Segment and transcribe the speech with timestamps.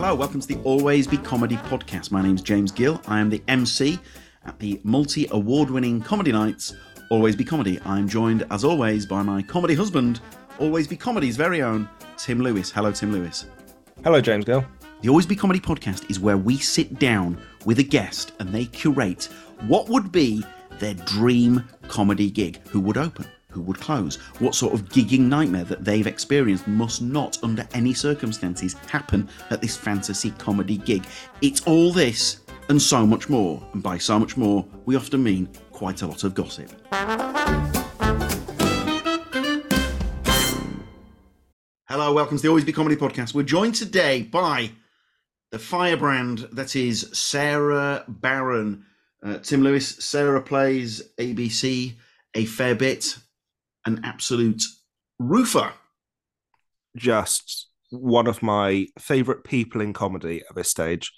[0.00, 2.12] Hello, welcome to the Always Be Comedy podcast.
[2.12, 3.02] My name is James Gill.
[3.08, 3.98] I am the MC
[4.44, 6.76] at the multi award winning comedy nights,
[7.10, 7.80] Always Be Comedy.
[7.84, 10.20] I'm joined, as always, by my comedy husband,
[10.60, 12.70] Always Be Comedy's very own, Tim Lewis.
[12.70, 13.46] Hello, Tim Lewis.
[14.04, 14.64] Hello, James Gill.
[15.00, 18.66] The Always Be Comedy podcast is where we sit down with a guest and they
[18.66, 19.24] curate
[19.66, 20.44] what would be
[20.78, 22.60] their dream comedy gig.
[22.68, 23.26] Who would open?
[23.52, 24.16] Who would close?
[24.40, 29.62] What sort of gigging nightmare that they've experienced must not, under any circumstances, happen at
[29.62, 31.06] this fantasy comedy gig.
[31.40, 33.66] It's all this and so much more.
[33.72, 36.70] And by so much more, we often mean quite a lot of gossip.
[41.88, 43.32] Hello, welcome to the Always Be Comedy podcast.
[43.32, 44.72] We're joined today by
[45.52, 48.84] the firebrand that is Sara Barron.
[49.22, 51.94] Uh, Tim Lewis, Sara plays ABC
[52.34, 53.16] a fair bit,
[53.86, 54.62] an absolute
[55.18, 55.72] roofer.
[56.96, 61.12] Just one of my favorite people in comedy at this stage.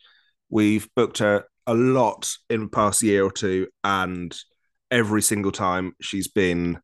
[0.49, 4.37] We've booked her a lot in the past year or two, and
[4.91, 6.81] every single time she's been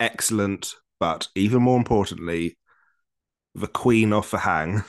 [0.00, 2.56] excellent, but even more importantly,
[3.54, 4.82] the queen of the hang.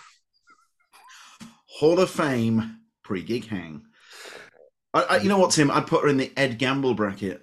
[1.68, 3.84] Hall of Fame pre gig hang.
[4.96, 5.70] I, I, you know what, Tim?
[5.70, 7.42] I'd put her in the Ed Gamble bracket.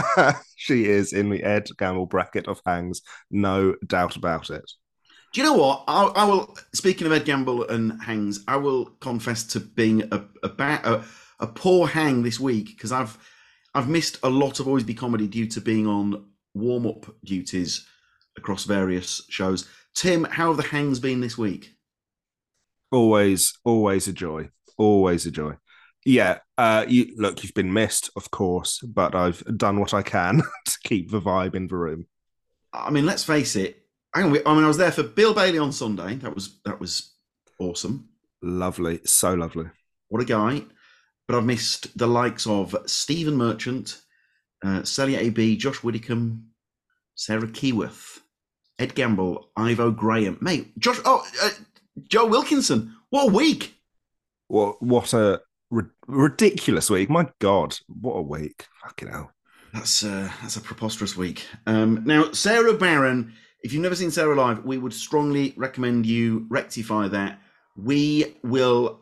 [0.56, 4.70] she is in the Ed Gamble bracket of hangs, no doubt about it.
[5.32, 5.82] Do you know what?
[5.88, 6.56] I, I will.
[6.72, 11.04] Speaking of Ed Gamble and hangs, I will confess to being a a, a,
[11.40, 13.18] a poor hang this week because I've
[13.74, 17.84] I've missed a lot of always be comedy due to being on warm up duties
[18.38, 19.68] across various shows.
[19.94, 21.74] Tim, how have the hangs been this week?
[22.92, 24.50] Always, always a joy.
[24.78, 25.54] Always a joy.
[26.04, 27.42] Yeah, uh, you look.
[27.42, 31.54] You've been missed, of course, but I've done what I can to keep the vibe
[31.54, 32.06] in the room.
[32.72, 33.84] I mean, let's face it.
[34.14, 36.16] I mean, I was there for Bill Bailey on Sunday.
[36.16, 37.14] That was that was
[37.58, 38.08] awesome.
[38.42, 39.66] Lovely, so lovely.
[40.08, 40.62] What a guy!
[41.26, 44.00] But I've missed the likes of Stephen Merchant,
[44.64, 46.48] uh, Celya AB, Josh Widdicombe,
[47.14, 48.20] Sarah Keyworth,
[48.78, 51.00] Ed Gamble, Ivo Graham, mate, Josh.
[51.04, 51.50] Oh, uh,
[52.08, 52.94] Joe Wilkinson.
[53.08, 53.74] What a week!
[54.48, 55.40] What what a
[55.74, 57.10] ri- ridiculous week!
[57.10, 58.66] My God, what a week!
[58.82, 59.30] Fucking hell.
[59.72, 61.46] That's uh, that's a preposterous week.
[61.66, 66.46] Um, now, Sara Barron, if you've never seen Sara live, we would strongly recommend you
[66.48, 67.40] rectify that.
[67.76, 69.00] We will,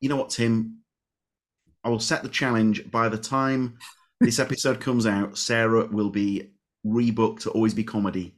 [0.00, 0.78] you know what, Tim?
[1.82, 2.88] I will set the challenge.
[2.90, 3.78] By the time
[4.20, 6.52] this episode comes out, Sara will be
[6.86, 8.36] rebooked to Always Be Comedy.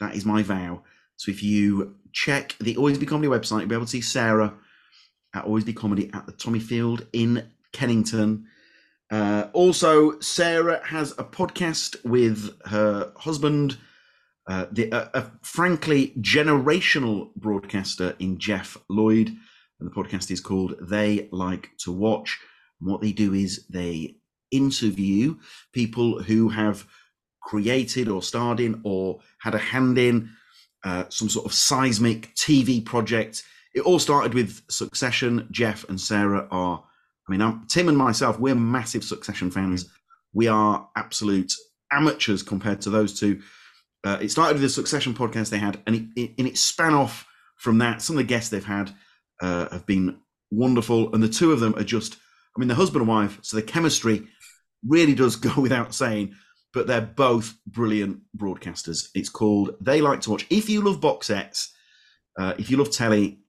[0.00, 0.82] That is my vow.
[1.16, 4.52] So if you check the Always Be Comedy website, you'll be able to see Sara
[5.34, 8.46] at Always Be Comedy at the Tommyfield in Kennington.
[9.10, 13.76] Uh, also, Sara has a podcast with her husband,
[14.46, 19.28] uh, the uh, a frankly generational broadcaster in Jeff Lloyd,
[19.78, 22.38] and the podcast is called "They Like to Watch."
[22.80, 24.16] And what they do is they
[24.50, 25.36] interview
[25.72, 26.86] people who have
[27.42, 30.30] created or starred in or had a hand in
[30.84, 33.42] uh, some sort of seismic TV project.
[33.74, 35.48] It all started with Succession.
[35.50, 36.84] Jeff and Sara are
[37.28, 39.88] I mean, I'm, Tim and myself, we're massive Succession fans.
[40.32, 41.52] We are absolute
[41.92, 43.40] amateurs compared to those two.
[44.04, 46.94] Uh, it started with the Succession podcast they had, and it, it, and it span
[46.94, 47.26] off
[47.56, 48.02] from that.
[48.02, 48.92] Some of the guests they've had
[49.40, 50.18] uh, have been
[50.50, 52.16] wonderful, and the two of them are just,
[52.56, 54.26] I mean, the husband and wife, so the chemistry
[54.86, 56.34] really does go without saying,
[56.74, 59.10] but they're both brilliant broadcasters.
[59.14, 60.46] It's called They Like to Watch.
[60.50, 61.72] If you love box sets,
[62.38, 63.41] uh, if you love telly,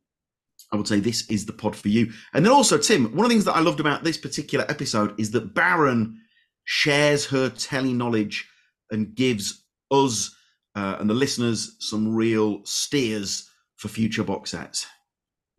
[0.73, 2.11] I would say this is the pod for you.
[2.33, 5.17] And then also, Tim, one of the things that I loved about this particular episode
[5.19, 6.19] is that Barron
[6.65, 8.49] shares her telly knowledge
[8.89, 10.35] and gives us
[10.75, 14.87] uh, and the listeners some real steers for future box sets.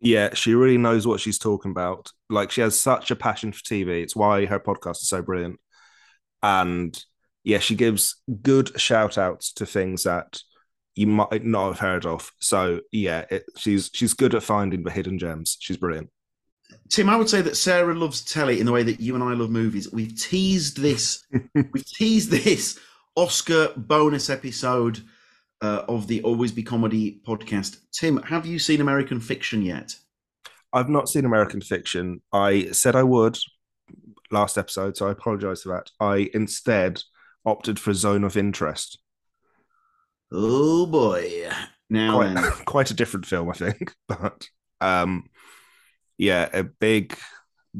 [0.01, 2.11] Yeah, she really knows what she's talking about.
[2.29, 4.03] Like she has such a passion for TV.
[4.03, 5.59] It's why her podcast is so brilliant.
[6.43, 7.01] And
[7.45, 10.41] yeah, she gives good shout outs to things that
[10.95, 12.31] you might not have heard of.
[12.39, 15.57] So yeah, it, she's she's good at finding the hidden gems.
[15.59, 16.09] She's brilliant.
[16.89, 19.33] Tim, I would say that Sara loves telly in the way that you and I
[19.33, 19.91] love movies.
[19.91, 21.23] We've teased this.
[21.53, 22.79] we've teased this
[23.15, 25.01] Oscar bonus episode
[25.61, 27.77] uh, of the Always Be Comedy podcast.
[27.91, 29.95] Tim, have you seen American Fiction yet?
[30.73, 32.21] I've not seen American Fiction.
[32.33, 33.37] I said I would
[34.31, 35.91] last episode, so I apologize for that.
[35.99, 37.01] I instead
[37.45, 38.99] opted for Zone of Interest.
[40.31, 41.49] Oh boy!
[41.89, 42.35] Now quite,
[42.65, 44.47] quite a different film, I think, but
[44.81, 45.29] um,
[46.17, 47.17] yeah, a big,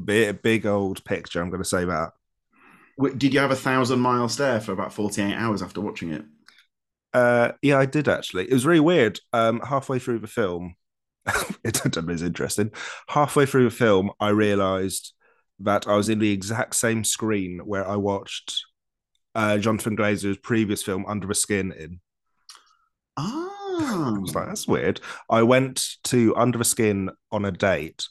[0.04, 1.42] big, big old picture.
[1.42, 2.12] I'm going to say that.
[3.18, 6.24] Did you have a thousand mile stare for about 48 hours after watching it?
[7.14, 8.46] Uh, yeah, I did actually.
[8.46, 9.20] It was really weird.
[9.34, 10.76] Um, halfway through the film,
[11.64, 12.72] it was interesting.
[13.10, 15.14] Halfway through the film, I realised
[15.60, 18.66] that I was in the exact same screen where I watched
[19.34, 22.00] uh, Jonathan Glazer's previous film, Under the Skin, in.
[23.18, 25.00] Ah, I was like, that's weird.
[25.30, 28.08] I went to Under a Skin on a date,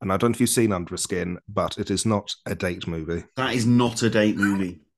[0.00, 2.54] and I don't know if you've seen Under a Skin, but it is not a
[2.54, 3.24] date movie.
[3.36, 4.80] that is not a date movie.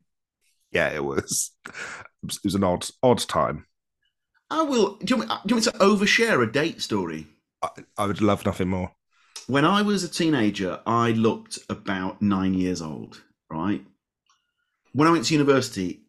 [0.73, 1.53] Yeah, it was.
[1.69, 3.67] It was an odd, odd time.
[4.51, 4.97] I will.
[4.97, 7.29] Do you, want me, do you want me to overshare a date story?
[7.63, 8.91] I, I would love nothing more.
[9.47, 13.85] When I was a teenager, I looked about nine years old, right?
[14.95, 16.01] When I went to university,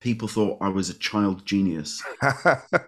[0.00, 2.02] people thought I was a child genius.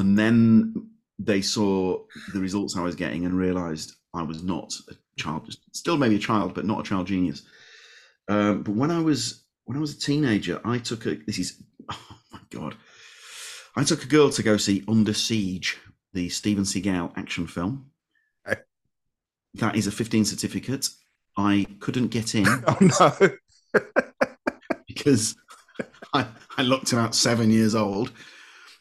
[0.00, 0.88] And then
[1.18, 5.98] they saw the results I was getting and realized I was not a child, still
[5.98, 7.42] maybe a child, but not a child genius.
[8.26, 11.62] Um, but when I was when I was a teenager, I took a this is
[11.92, 12.76] oh my god,
[13.76, 15.78] I took a girl to go see Under Siege,
[16.14, 17.90] the Steven Seagal action film.
[18.48, 18.60] Okay.
[19.54, 20.88] That is a 15 certificate.
[21.36, 23.82] I couldn't get in oh no!
[24.86, 25.36] because
[26.14, 28.12] I, I looked about seven years old,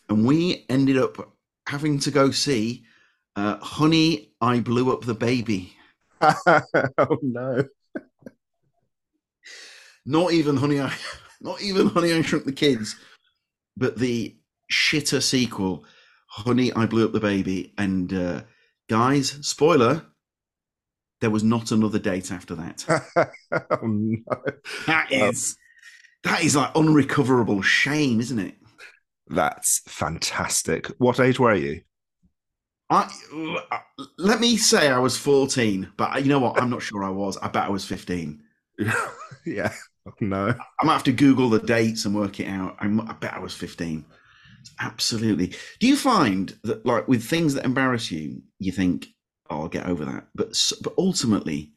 [0.09, 1.33] and we ended up
[1.67, 2.83] having to go see
[3.35, 5.73] uh, Honey, I Blew Up the Baby.
[6.21, 7.63] oh no!
[10.05, 10.93] Not even Honey, I,
[11.39, 12.95] not even Honey, I Shrunk the Kids,
[13.77, 14.35] but the
[14.71, 15.85] shitter sequel,
[16.27, 17.73] Honey, I Blew Up the Baby.
[17.77, 18.41] And uh,
[18.89, 20.05] guys, spoiler,
[21.21, 22.85] there was not another date after that.
[23.71, 24.23] oh no!
[24.87, 25.55] That is
[26.23, 28.55] that is like unrecoverable shame, isn't it?
[29.27, 30.87] That's fantastic.
[30.97, 31.81] What age were you?
[32.89, 33.07] I
[34.17, 36.59] let me say I was 14, but you know what?
[36.59, 37.37] I'm not sure I was.
[37.37, 38.41] I bet I was 15.
[39.45, 39.71] yeah.
[40.21, 40.55] No.
[40.81, 42.77] I might have to Google the dates and work it out.
[42.79, 44.03] I'm, I bet I was 15.
[44.79, 45.53] Absolutely.
[45.79, 49.07] Do you find that, like, with things that embarrass you, you think,
[49.49, 51.73] "Oh, I'll get over that," but but ultimately,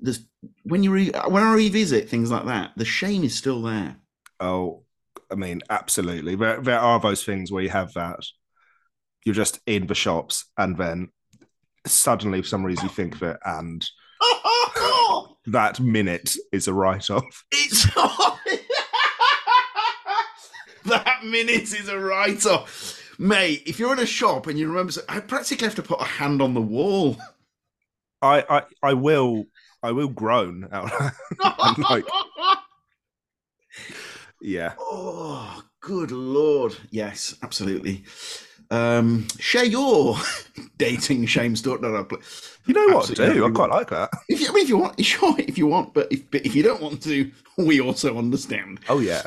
[0.00, 0.26] there's
[0.62, 3.96] when you re, when I revisit things like that, the shame is still there.
[4.40, 4.82] Oh,
[5.30, 6.34] I mean, absolutely.
[6.36, 8.20] There, there are those things where you have that.
[9.24, 11.08] You're just in the shops, and then
[11.86, 13.84] suddenly, for some reason, you think of it, and
[15.46, 17.44] that minute is a write off.
[17.50, 17.84] It's
[20.84, 23.00] that minute is a write off.
[23.18, 26.04] Mate, if you're in a shop and you remember, I practically have to put a
[26.04, 27.16] hand on the wall.
[28.20, 29.44] I, I, I will,
[29.84, 30.90] I will groan out.
[31.42, 32.06] I'm like,
[34.40, 34.72] yeah.
[34.80, 36.74] oh, good lord.
[36.90, 38.04] Yes, absolutely.
[38.70, 40.16] Um, share your
[40.78, 41.80] dating shame story.
[41.82, 42.06] No, no,
[42.66, 43.34] You know what I Absolutely.
[43.34, 43.46] do?
[43.46, 44.10] I quite like that.
[44.30, 46.54] if you, I mean, if you want, sure, if you want, but if, but if
[46.54, 48.80] you don't want to, we also understand.
[48.88, 49.26] Oh yeah.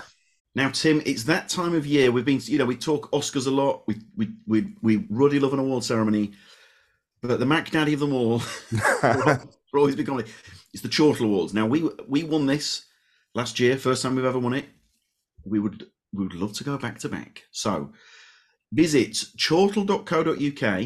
[0.56, 2.12] Now, Tim, it's that time of year.
[2.12, 3.84] We've been, you know, we talk Oscars a lot.
[3.86, 6.32] We we we we ruddy love an award ceremony,
[7.22, 8.42] but the Mac Daddy of them all,
[9.70, 10.32] for always been comedy,
[10.74, 11.54] it's the Chortle Awards.
[11.54, 12.86] Now we we won this
[13.34, 14.66] last year, first time we've ever won it.
[15.46, 17.44] We would we would love to go back to back.
[17.52, 17.92] So
[18.72, 20.86] visit chortle.co.uk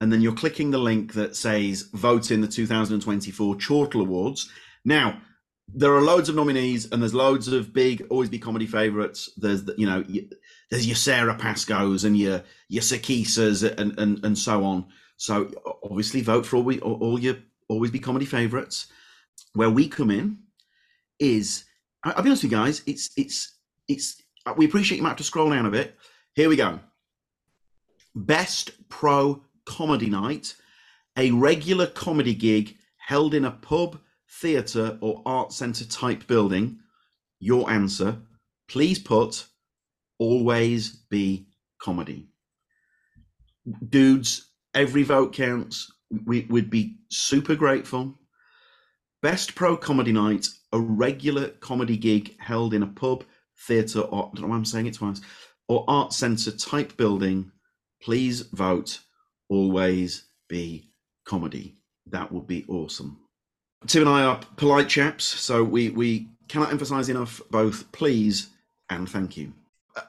[0.00, 4.50] and then you're clicking the link that says vote in the 2024 Chortle Awards.
[4.84, 5.20] Now,
[5.74, 9.64] there are loads of nominees and there's loads of big always be comedy favorites there's
[9.64, 10.02] the, you know
[10.70, 14.86] there's your Sara Pascoes and your your Sikisas and, and and so on
[15.18, 15.50] so
[15.82, 17.36] obviously vote for all, we, all your
[17.68, 18.86] always be comedy favorites
[19.54, 20.38] where we come in
[21.18, 21.64] is
[22.04, 23.58] i'll be honest with you guys it's it's
[23.88, 25.96] it's uh, we appreciate you might have to scroll down a bit
[26.34, 26.78] here we go
[28.14, 30.54] best pro comedy night
[31.18, 32.76] a regular comedy gig
[33.08, 33.98] held in a pub,
[34.28, 36.78] theatre, or art centre type building?
[37.40, 38.18] Your answer.
[38.68, 39.46] Please put
[40.18, 41.48] always be
[41.80, 42.28] comedy.
[43.88, 45.90] Dudes, every vote counts.
[46.24, 48.14] We would be super grateful.
[49.20, 53.24] Best pro comedy night, a regular comedy gig held in a pub,
[53.66, 55.20] theatre, or I don't know why I'm saying it twice,
[55.66, 57.50] or art centre type building.
[58.00, 59.00] Please vote
[59.48, 60.90] always be
[61.24, 61.74] comedy.
[62.06, 63.18] That would be awesome.
[63.86, 68.48] Tim and I are polite chaps, so we, we cannot emphasize enough both please
[68.90, 69.52] and thank you.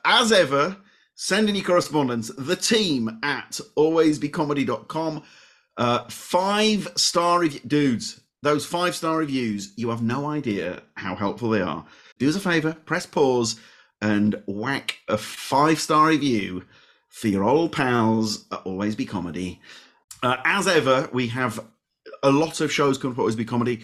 [0.05, 0.77] As ever,
[1.15, 5.23] send your correspondence, the team at alwaysbecomedy.com.
[5.79, 11.49] Uh, five star review, dudes, those five star reviews, you have no idea how helpful
[11.49, 11.85] they are.
[12.19, 13.57] Do us a favor, press pause
[14.01, 16.65] and whack a five star review
[17.07, 19.61] for your old pals at Always Be Comedy.
[20.21, 21.65] Uh, as ever, we have
[22.23, 23.79] a lot of shows coming up Always Be Comedy.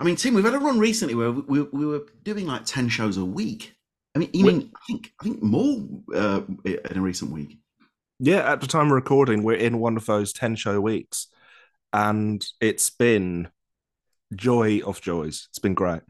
[0.00, 2.88] I mean, Tim, we've had a run recently where we, we were doing like 10
[2.88, 3.72] shows a week.
[4.16, 5.78] I mean, even I think I think more
[6.12, 7.59] uh, in a recent week.
[8.22, 11.28] Yeah, at the time of recording, we're in one of those 10 show weeks.
[11.90, 13.48] And it's been
[14.34, 15.46] joy of joys.
[15.48, 16.02] It's been great.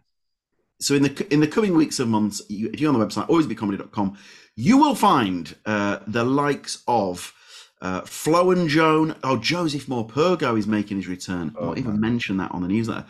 [0.81, 3.29] So in the in the coming weeks and months, you, if you're on the website
[3.29, 4.19] alwaysbecomedy.com,
[4.57, 7.33] you will find uh, the likes of
[7.81, 9.15] uh, Flo and Joan.
[9.23, 11.55] Oh, Joseph Morpurgo is making his return.
[11.59, 13.07] Oh, Not even mention that on the newsletter.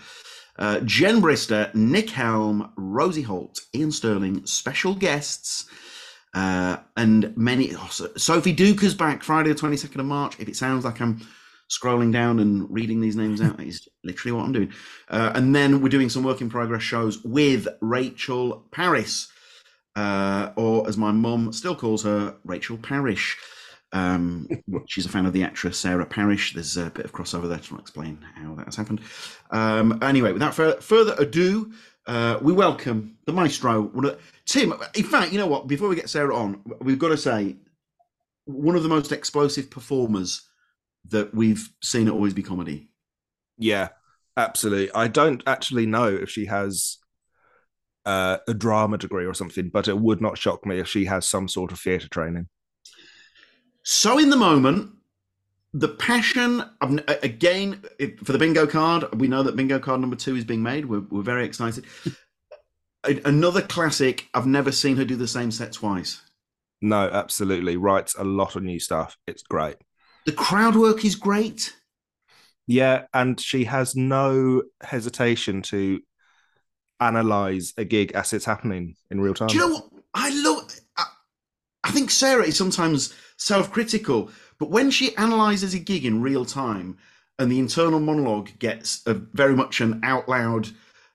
[0.58, 5.64] Uh, Jen Brister, Nick Helm, Rosie Holt, Ian Stirling, special guests,
[6.34, 7.74] uh, and many.
[7.74, 10.38] Oh, Sophie Duker's back Friday, the 22nd of March.
[10.38, 11.20] If it sounds like I'm
[11.70, 13.60] scrolling down and reading these names out.
[13.62, 14.72] is literally what I'm doing.
[15.08, 19.28] Uh, and then we're doing some work in progress shows with Rachel Parris,
[19.96, 23.38] uh, or as my mum still calls her, Rachel Parrish.
[23.92, 24.48] Um,
[24.86, 26.54] she's a fan of the actress Sarah Parish.
[26.54, 29.00] There's a bit of crossover there to explain how that has happened.
[29.50, 31.72] Um, anyway, without further ado,
[32.06, 33.90] uh, we welcome the maestro,
[34.46, 34.74] Tim.
[34.94, 35.68] In fact, you know what?
[35.68, 37.56] Before we get Sara on, we've got to say
[38.46, 40.48] one of the most explosive performers
[41.08, 42.88] that we've seen it always be comedy.
[43.58, 43.88] Yeah,
[44.36, 44.92] absolutely.
[44.92, 46.98] I don't actually know if she has
[48.04, 51.28] uh, a drama degree or something, but it would not shock me if she has
[51.28, 52.48] some sort of theatre training.
[53.82, 54.90] So, in the moment,
[55.72, 57.82] the passion again
[58.24, 59.04] for the bingo card.
[59.20, 60.86] We know that bingo card number two is being made.
[60.86, 61.84] We're, we're very excited.
[63.24, 64.28] Another classic.
[64.34, 66.20] I've never seen her do the same set twice.
[66.82, 67.76] No, absolutely.
[67.76, 69.16] Writes a lot of new stuff.
[69.26, 69.76] It's great.
[70.26, 71.74] The crowd work is great.
[72.66, 76.00] Yeah, and she has no hesitation to
[77.00, 79.48] analyze a gig as it's happening in real time.
[79.48, 80.70] Do you know what I love?
[80.96, 81.04] I,
[81.84, 86.98] I think Sara is sometimes self-critical, but when she analyzes a gig in real time
[87.40, 90.68] and the internal monologue gets a, very much an out loud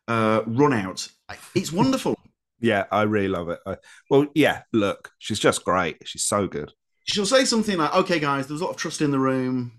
[0.09, 1.07] uh, run out,
[1.53, 2.19] it's wonderful.
[2.59, 3.59] yeah, I really love it.
[3.65, 3.77] I,
[4.09, 5.99] well, yeah, look, she's just great.
[6.05, 6.73] She's so good
[7.05, 9.71] she'll say something like, "Okay, guys, there was a lot of trust in the room.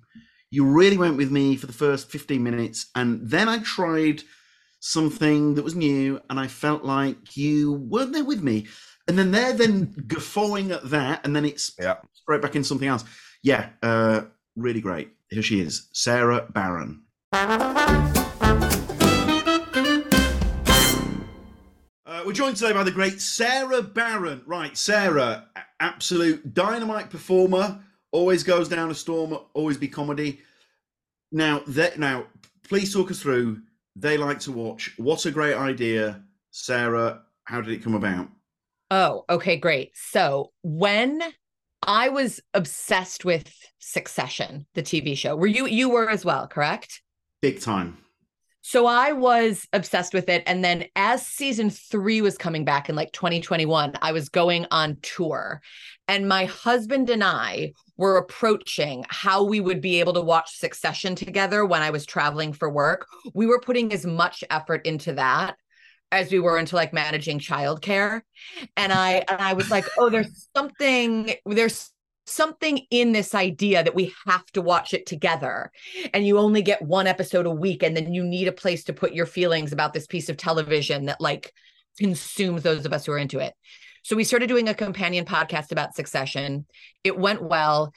[0.51, 4.23] You really went with me for the first fifteen minutes, and then I tried
[4.81, 8.67] something that was new, and I felt like you weren't there with me."
[9.09, 11.97] And then they're then guffawing at that, and then it's yeah.
[12.27, 13.05] right back into something else.
[13.43, 14.23] Yeah, uh,
[14.57, 15.11] really great.
[15.31, 17.03] Here she is, Sara Barron.
[22.07, 24.43] Uh, we're joined today by the great Sara Barron.
[24.47, 25.49] Right, Sara,
[25.81, 27.81] absolute dynamite performer.
[28.13, 29.37] Always goes down a storm.
[29.55, 30.41] Always be comedy.
[31.33, 32.27] Now, that now,
[32.63, 33.61] please talk us through.
[33.97, 34.93] They like to watch.
[34.97, 37.23] What a great idea, Sara.
[37.45, 38.29] How did it come about?
[38.91, 39.93] Oh, okay, great.
[39.95, 41.21] So when
[41.87, 47.03] I was obsessed with Succession, the TV show, were you you were as well, correct?
[47.41, 47.99] Big time.
[48.63, 50.43] So I was obsessed with it.
[50.45, 54.97] And then as season three was coming back in like 2021, I was going on
[55.03, 55.61] tour.
[56.09, 61.15] And my husband and I were approaching how we would be able to watch Succession
[61.15, 63.07] together when I was traveling for work.
[63.35, 65.55] We were putting as much effort into that
[66.13, 68.23] as we were into like managing childcare.
[68.77, 71.91] And I and I was like, oh, there's something, there's
[72.27, 75.71] something in this idea that we have to watch it together.
[76.13, 78.93] And you only get one episode a week and then you need a place to
[78.93, 81.53] put your feelings about this piece of television that like
[81.99, 83.55] consumes those of us who are into it.
[84.03, 86.67] So we started doing a companion podcast about succession.
[87.03, 87.93] It went well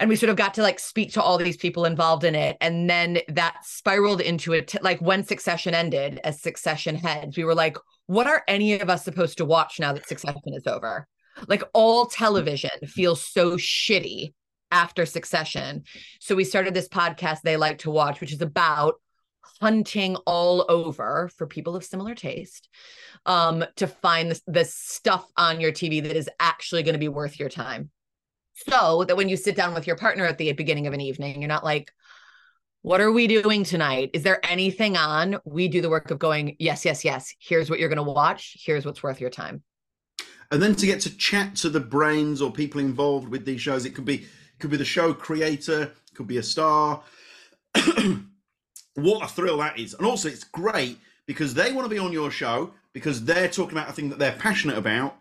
[0.00, 2.56] and we sort of got to like speak to all these people involved in it
[2.60, 7.54] and then that spiraled into it like when succession ended as succession heads we were
[7.54, 7.76] like
[8.06, 11.06] what are any of us supposed to watch now that succession is over
[11.46, 14.32] like all television feels so shitty
[14.70, 15.84] after Succession.
[16.20, 18.94] So we started this podcast they like to watch, which is about
[19.60, 22.68] hunting all over for people of similar taste
[23.26, 27.08] um, to find the, the stuff on your TV that is actually going to be
[27.08, 27.90] worth your time.
[28.68, 31.40] So that when you sit down with your partner at the beginning of an evening,
[31.40, 31.92] you're not like,
[32.82, 34.10] what are we doing tonight?
[34.14, 35.38] Is there anything on?
[35.44, 37.34] We do the work of going, yes, yes, yes.
[37.38, 38.56] Here's what you're going to watch.
[38.64, 39.62] Here's what's worth your time.
[40.50, 43.84] And then to get to chat to the brains or people involved with these shows,
[43.84, 44.26] it could be
[44.58, 47.02] could be the show creator, could be a star.
[48.94, 49.94] what a thrill that is.
[49.94, 53.78] And also it's great because they want to be on your show because they're talking
[53.78, 55.16] about a thing that they're passionate about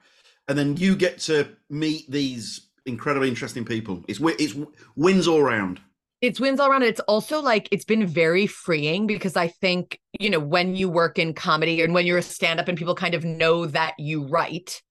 [0.49, 4.03] and then you get to meet these incredibly interesting people.
[4.07, 4.55] It's it's
[4.95, 5.79] wins all around
[6.21, 6.83] it's wins all around.
[6.83, 11.17] It's also like it's been very freeing because I think, you know, when you work
[11.17, 14.27] in comedy and when you're a stand up and people kind of know that you
[14.27, 14.81] write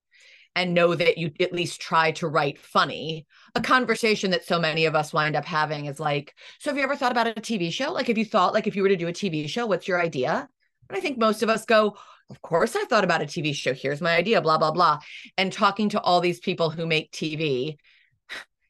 [0.57, 4.87] and know that you at least try to write funny, a conversation that so many
[4.87, 7.71] of us wind up having is like, so have you ever thought about a TV
[7.71, 7.93] show?
[7.93, 10.01] Like, if you thought, like, if you were to do a TV show, what's your
[10.01, 10.49] idea?
[10.89, 11.97] And I think most of us go,
[12.31, 13.75] of course I thought about a TV show.
[13.75, 14.99] Here's my idea, blah, blah, blah.
[15.37, 17.77] And talking to all these people who make TV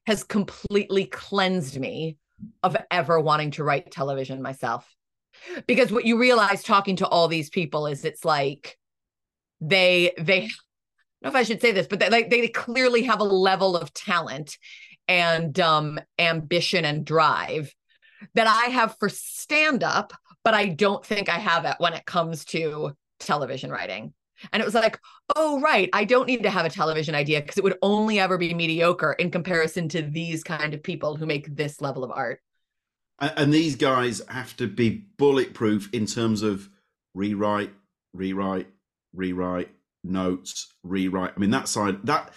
[0.09, 2.17] has completely cleansed me
[2.63, 4.91] of ever wanting to write television myself.
[5.67, 8.79] Because what you realize talking to all these people is it's like
[9.61, 10.55] they they I don't
[11.23, 13.93] know if I should say this, but they like they clearly have a level of
[13.93, 14.57] talent
[15.09, 17.75] and um ambition and drive
[18.33, 22.07] that I have for stand up, but I don't think I have it when it
[22.07, 24.15] comes to television writing.
[24.53, 24.99] And it was like,
[25.37, 25.89] oh, right.
[25.93, 29.13] I don't need to have a television idea because it would only ever be mediocre
[29.13, 32.41] in comparison to these kind of people who make this level of art.
[33.19, 36.69] And these guys have to be bulletproof in terms of
[37.15, 37.73] rewrite,
[38.13, 38.69] rewrite,
[39.13, 39.71] rewrite,
[40.05, 41.33] notes, rewrite.
[41.37, 42.33] I mean, that side, that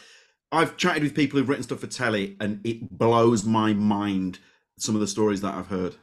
[0.51, 4.39] I've chatted with people who've written stuff for telly and it blows my mind
[4.77, 5.96] some of the stories that I've heard.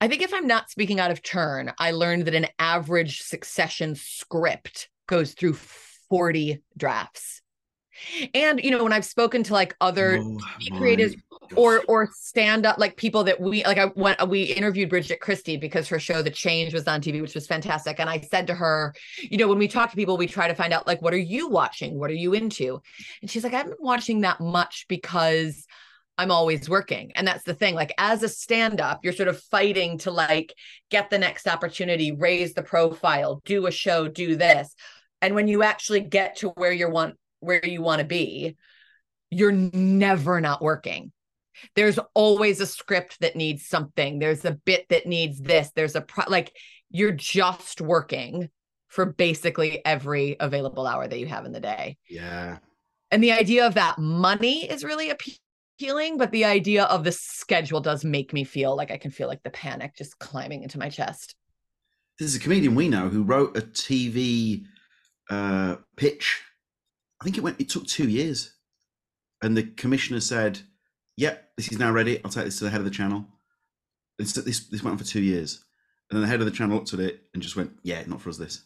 [0.00, 3.94] I think if I'm not speaking out of turn, I learned that an average succession
[3.94, 5.52] script goes through
[6.08, 7.42] 40 drafts.
[8.32, 10.38] And you know, when I've spoken to like other oh,
[10.78, 11.14] creators
[11.54, 15.58] or or stand up like people that we like I went we interviewed Bridget Christie
[15.58, 18.00] because her show The Change was on TV, which was fantastic.
[18.00, 20.54] And I said to her, you know, when we talk to people, we try to
[20.54, 21.98] find out like what are you watching?
[21.98, 22.80] What are you into?
[23.20, 25.66] And she's like, I've been watching that much because
[26.18, 27.12] I'm always working.
[27.14, 27.74] And that's the thing.
[27.74, 30.54] Like as a stand up, you're sort of fighting to like
[30.90, 34.74] get the next opportunity, raise the profile, do a show, do this.
[35.22, 38.56] And when you actually get to where you want where you want to be,
[39.30, 41.12] you're never not working.
[41.74, 44.18] There's always a script that needs something.
[44.18, 45.70] There's a bit that needs this.
[45.74, 46.54] There's a pro- like
[46.90, 48.50] you're just working
[48.88, 51.96] for basically every available hour that you have in the day.
[52.10, 52.58] Yeah.
[53.10, 55.38] And the idea of that money is really appealing
[56.16, 59.42] but the idea of the schedule does make me feel like I can feel like
[59.42, 61.34] the panic just climbing into my chest.
[62.18, 64.64] This is a comedian we know who wrote a TV
[65.30, 66.40] uh, pitch.
[67.20, 67.60] I think it went.
[67.60, 68.52] It took two years,
[69.42, 70.58] and the commissioner said,
[71.16, 72.22] "Yep, this is now ready.
[72.24, 73.26] I'll take this to the head of the channel."
[74.18, 75.64] This this this went on for two years,
[76.10, 78.20] and then the head of the channel looked at it and just went, "Yeah, not
[78.20, 78.36] for us.
[78.36, 78.62] This."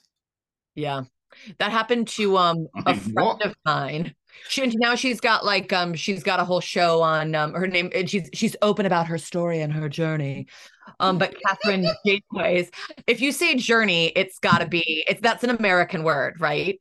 [0.74, 1.04] Yeah,
[1.58, 3.44] that happened to um a friend what?
[3.44, 4.14] of mine
[4.48, 7.90] she now she's got like um she's got a whole show on um her name
[7.94, 10.46] and she's she's open about her story and her journey.
[11.00, 12.70] Um, but Catherine Gateways,
[13.06, 16.78] if you say journey, it's gotta be it's that's an American word, right?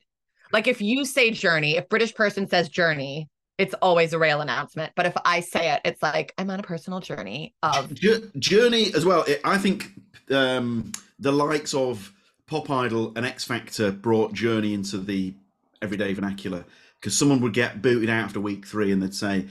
[0.52, 4.94] Like if you say journey, if British person says journey, it's always a rail announcement.
[4.96, 7.94] But if I say it, it's like I'm on a personal journey of
[8.40, 9.26] journey as well.
[9.44, 9.92] I think
[10.32, 12.12] um the likes of
[12.48, 15.34] Pop Idol and X Factor brought Journey into the
[15.82, 16.66] everyday vernacular
[17.00, 19.46] because someone would get booted out after week three and they'd say,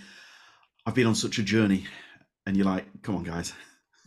[0.87, 1.87] I've been on such a journey.
[2.47, 3.53] And you're like, come on, guys.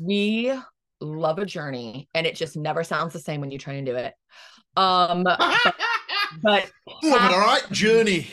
[0.01, 0.53] We
[0.99, 3.95] love a journey and it just never sounds the same when you try and do
[3.95, 4.13] it.
[4.75, 5.75] Um, but,
[6.41, 6.71] but
[7.03, 8.27] Ooh, all right, journey.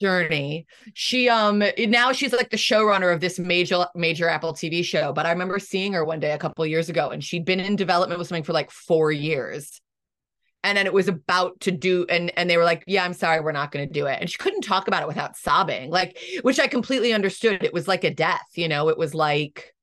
[0.00, 0.66] Journey.
[0.94, 5.12] She um now she's like the showrunner of this major major Apple TV show.
[5.12, 7.74] But I remember seeing her one day a couple years ago, and she'd been in
[7.74, 9.80] development with something for like four years
[10.64, 13.40] and then it was about to do and and they were like yeah i'm sorry
[13.40, 16.18] we're not going to do it and she couldn't talk about it without sobbing like
[16.42, 19.74] which i completely understood it was like a death you know it was like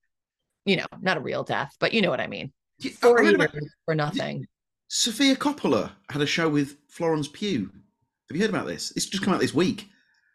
[0.66, 2.52] you know not a real death but you know what i mean
[3.00, 3.36] four years
[3.84, 4.46] for nothing
[4.88, 7.70] Sofia coppola had a show with florence pugh
[8.28, 9.88] have you heard about this it's just come out this week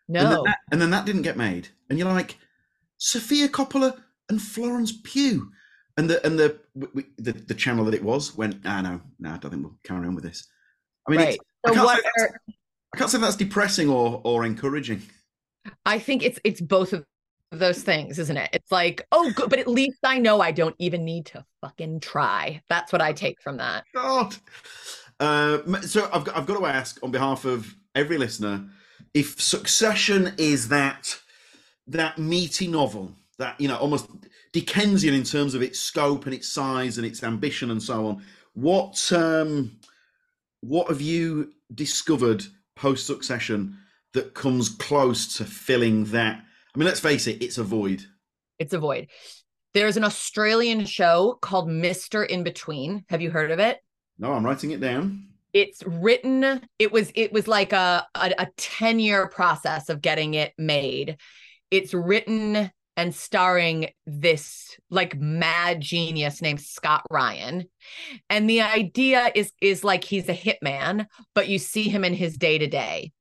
[0.07, 2.37] no and then that, and then that didn't get made and you're like
[2.97, 5.51] Sofia coppola and florence pugh
[5.97, 8.57] and the and the the, the channel that it was went.
[8.65, 10.47] Ah, no, no, I don't think we'll carry on with this.
[11.07, 11.39] I mean, right.
[11.65, 12.41] so I, can't what are,
[12.93, 15.01] I can't say that's depressing or or encouraging.
[15.85, 17.05] I think it's it's both of of
[17.51, 18.49] those things, isn't it?
[18.53, 21.99] It's like, oh, good, but at least I know I don't even need to fucking
[21.99, 22.61] try.
[22.69, 23.83] That's what I take from that.
[23.93, 24.35] God.
[25.19, 28.65] Uh, so I've got, I've got to ask on behalf of every listener
[29.13, 31.19] if Succession is that
[31.87, 34.07] that meaty novel that you know almost
[34.53, 38.23] Dickensian in terms of its scope and its size and its ambition and so on.
[38.53, 39.71] What um,
[40.61, 43.77] what have you discovered post Succession
[44.13, 46.43] that comes close to filling that?
[46.73, 48.03] I mean, let's face it, it's a void.
[48.59, 49.09] It's a void.
[49.73, 52.25] There's an Australian show called Mr.
[52.25, 53.05] In Between.
[53.09, 53.79] Have you heard of it?
[54.19, 55.27] No, I'm writing it down.
[55.53, 60.33] It's written, it was it was like a a, a 10 year process of getting
[60.33, 61.17] it made.
[61.71, 67.65] It's written and starring this like mad genius named Scott Ryan.
[68.29, 72.37] And the idea is is like he's a hitman, but you see him in his
[72.37, 73.11] day to day.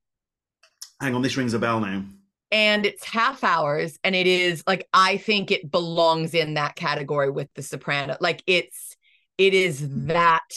[1.00, 2.04] Hang on, this rings a bell now.
[2.52, 7.30] And it's half hours, and it is like I think it belongs in that category
[7.30, 8.16] with The Soprano.
[8.20, 8.96] Like it's
[9.38, 10.48] it is that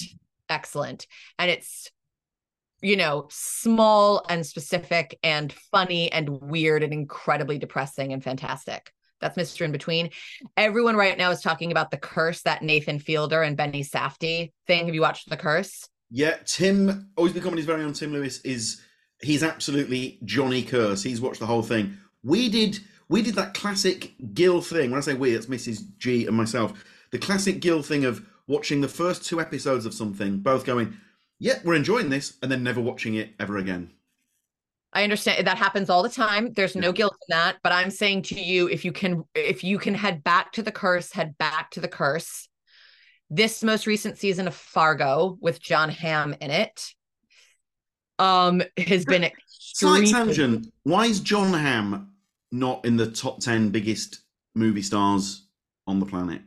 [0.50, 1.06] excellent,
[1.38, 1.92] and it's
[2.82, 8.92] you know small and specific and funny and weird and incredibly depressing and fantastic.
[9.22, 9.62] That's Mr.
[9.62, 10.10] In Between.
[10.58, 14.86] Everyone right now is talking about the curse that Nathan Fielder and Benny Safdie thing.
[14.86, 15.88] Have you watched the curse?
[16.12, 18.82] Yeah, Tim always becoming his very own Tim Lewis is
[19.24, 21.04] he's absolutely Johnny Curse.
[21.04, 21.98] He's watched the whole thing.
[22.24, 24.92] We did we did that classic Gill thing.
[24.92, 25.84] When I say we, it's Mrs.
[25.98, 26.84] G and myself.
[27.12, 30.96] The classic Gill thing of watching the first two episodes of something, both going,
[31.40, 33.92] "Yeah, we're enjoying this," and then never watching it ever again.
[34.94, 36.54] I understand that happens all the time.
[36.54, 39.80] There's no guilt in that, but I'm saying to you if you can if you
[39.80, 42.48] can head back to the curse, head back to the curse.
[43.30, 46.94] This most recent season of Fargo with John Hamm in it
[48.20, 50.72] um has been Slight tangent.
[50.84, 52.14] Why is John Hamm
[52.52, 54.22] not in the top 10 biggest
[54.54, 55.48] movie stars
[55.88, 56.42] on the planet?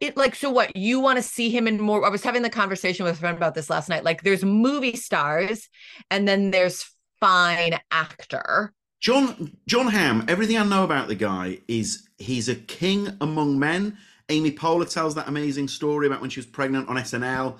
[0.00, 2.50] it like so what you want to see him in more i was having the
[2.50, 5.68] conversation with a friend about this last night like there's movie stars
[6.10, 6.84] and then there's
[7.18, 13.08] fine actor john jon hamm everything i know about the guy is he's a king
[13.20, 13.96] among men
[14.28, 17.56] amy poehler tells that amazing story about when she was pregnant on snl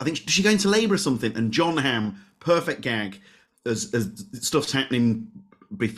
[0.00, 3.20] i think she going to labor or something and John Hamm, perfect gag
[3.64, 5.28] as, as stuff's happening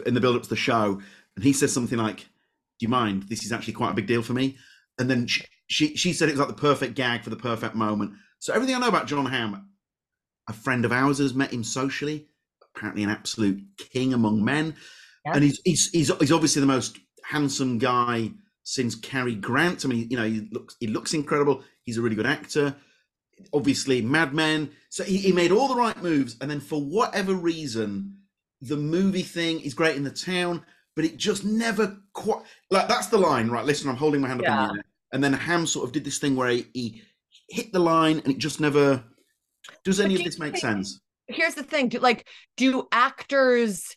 [0.06, 1.00] in the build up to the show
[1.36, 4.22] and he says something like do you mind this is actually quite a big deal
[4.22, 4.56] for me
[4.98, 7.74] and then she, she she said it was like the perfect gag for the perfect
[7.74, 8.12] moment.
[8.40, 9.68] So everything I know about John Hamm,
[10.48, 12.26] a friend of ours has met him socially.
[12.74, 14.74] Apparently, an absolute king among men,
[15.24, 15.32] yeah.
[15.34, 18.30] and he's, he's he's he's obviously the most handsome guy
[18.62, 19.84] since Cary Grant.
[19.84, 21.62] I mean, you know, he looks he looks incredible.
[21.82, 22.74] He's a really good actor.
[23.52, 24.70] Obviously, Mad Men.
[24.90, 28.16] So he, he made all the right moves, and then for whatever reason,
[28.60, 30.64] the movie thing is great in the town,
[30.96, 33.64] but it just never quite like that's the line, right?
[33.64, 34.58] Listen, I'm holding my hand up yeah.
[34.58, 37.02] on you and then Hamm sort of did this thing where he, he
[37.48, 39.02] hit the line and it just never.
[39.84, 41.00] Does any of this make sense?
[41.26, 43.96] Here's the thing: do, like, do actors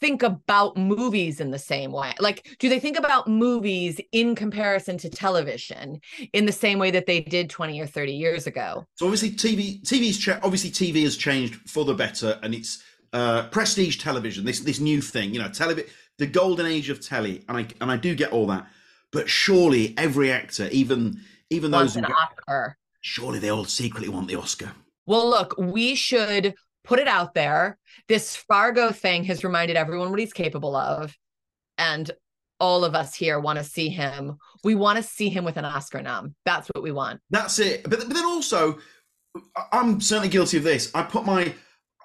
[0.00, 2.12] think about movies in the same way?
[2.20, 6.00] Like, do they think about movies in comparison to television
[6.32, 8.86] in the same way that they did 20 or 30 years ago?
[8.96, 12.82] So obviously, TV TV's cha- obviously TV has changed for the better, and it's
[13.12, 14.44] uh, prestige television.
[14.44, 17.90] This this new thing, you know, television, the golden age of telly, and I and
[17.90, 18.66] I do get all that.
[19.10, 22.76] But surely every actor, even even those who Oscar.
[23.00, 24.72] surely they all secretly want the Oscar.
[25.06, 26.54] Well, look, we should
[26.88, 27.78] put it out there.
[28.08, 31.14] This Fargo thing has reminded everyone what he's capable of.
[31.76, 32.10] And
[32.58, 34.38] all of us here want to see him.
[34.64, 36.34] We want to see him with an Oscar nom.
[36.44, 37.20] That's what we want.
[37.30, 37.84] That's it.
[37.84, 38.78] But, but then also,
[39.70, 40.90] I'm certainly guilty of this.
[40.94, 41.54] I put my,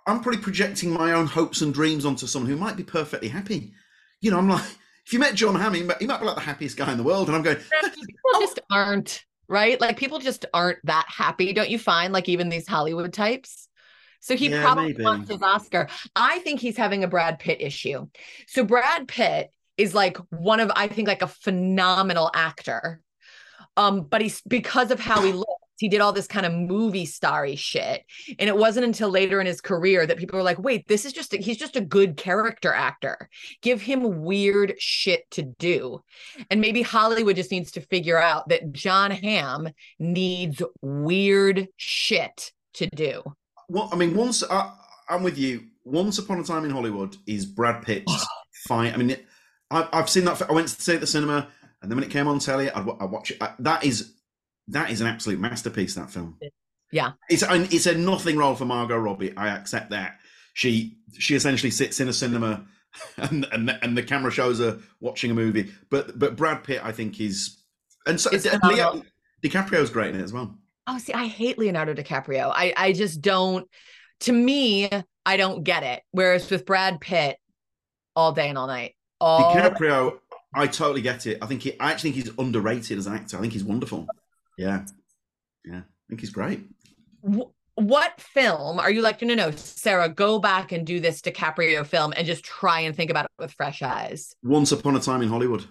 [0.05, 3.73] I'm probably projecting my own hopes and dreams onto someone who might be perfectly happy.
[4.19, 4.65] You know, I'm like,
[5.05, 6.97] if you met John Hamm, he might, he might be like the happiest guy in
[6.97, 7.27] the world.
[7.27, 8.41] And I'm going, people oh.
[8.41, 9.79] just aren't, right?
[9.79, 11.53] Like people just aren't that happy.
[11.53, 13.69] Don't you find like even these Hollywood types?
[14.23, 15.03] So he yeah, probably maybe.
[15.03, 15.89] wants his Oscar.
[16.15, 18.07] I think he's having a Brad Pitt issue.
[18.47, 23.01] So Brad Pitt is like one of, I think, like a phenomenal actor.
[23.75, 27.05] Um, but he's because of how he looks he did all this kind of movie
[27.05, 28.05] starry shit.
[28.39, 31.11] And it wasn't until later in his career that people were like, wait, this is
[31.11, 33.27] just, a, he's just a good character actor.
[33.61, 36.01] Give him weird shit to do.
[36.49, 42.87] And maybe Hollywood just needs to figure out that John Hamm needs weird shit to
[42.87, 43.23] do.
[43.73, 44.71] Well, I mean, once I,
[45.09, 48.27] I'm with you, Once Upon a Time in Hollywood is Brad Pitt's ah.
[48.67, 48.93] fine.
[48.93, 49.17] I mean,
[49.71, 50.39] I, have seen that.
[50.47, 51.47] I went to see it at the cinema,
[51.81, 53.41] and then when it came on telly, I'd, I'd watch it.
[53.57, 54.13] that is
[54.67, 55.95] that is an absolute masterpiece.
[55.95, 56.37] That film.
[56.91, 59.35] Yeah, it's it's a nothing role for Margot Robbie.
[59.35, 60.19] I accept that.
[60.53, 62.67] She she essentially sits in a cinema
[63.17, 65.73] and and and the camera shows her watching a movie.
[65.89, 67.57] But but Brad Pitt, I think, is
[68.05, 69.01] and so Is Leo.
[69.43, 70.59] DiCaprio's great in it as well.
[70.87, 72.51] Oh, see, I hate Leonardo DiCaprio.
[72.53, 73.67] I I just don't.
[74.21, 74.89] To me,
[75.25, 76.01] I don't get it.
[76.11, 77.37] Whereas with Brad Pitt,
[78.15, 80.19] all day and all night, all DiCaprio,
[80.53, 81.37] I totally get it.
[81.41, 83.37] I think he, I actually think he's underrated as an actor.
[83.37, 84.07] I think he's wonderful.
[84.57, 84.85] Yeah,
[85.65, 86.65] yeah, I think he's great.
[87.25, 91.21] Wh- what film are you like no no no, sara go back and do this
[91.21, 94.99] dicaprio film and just try and think about it with fresh eyes Once upon a
[94.99, 95.65] time in Hollywood.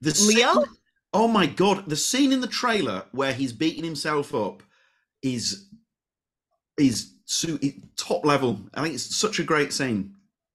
[0.00, 0.54] The Leo?
[0.54, 0.64] scene-
[1.12, 4.62] oh my god, the scene in the trailer where he's beating himself up
[5.22, 5.68] is
[6.78, 7.58] is su-
[7.96, 8.60] top level.
[8.74, 10.14] I think it's such a great scene.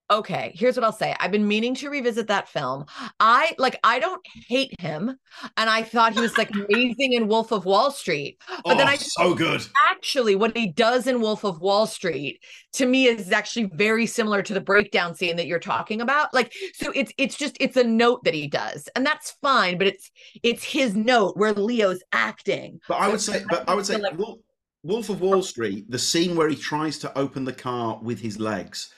[0.09, 2.85] Okay here's what i'll say i've been meaning to revisit that film
[3.19, 5.17] i like i don't hate him
[5.57, 8.87] and i thought he was like amazing in wolf of wall street but oh, then
[8.87, 9.65] i so good.
[9.87, 12.41] actually what he does in wolf of wall street
[12.73, 16.53] to me is actually very similar to the breakdown scene that you're talking about like
[16.73, 20.11] so it's it's just it's a note that he does and that's fine but it's
[20.43, 24.17] it's his note where leo's acting But I would say, but I would say, like-
[24.17, 24.39] Wolf,
[24.83, 28.39] Wolf of Wall Street, the scene where he tries to open the car with his
[28.39, 28.93] legs,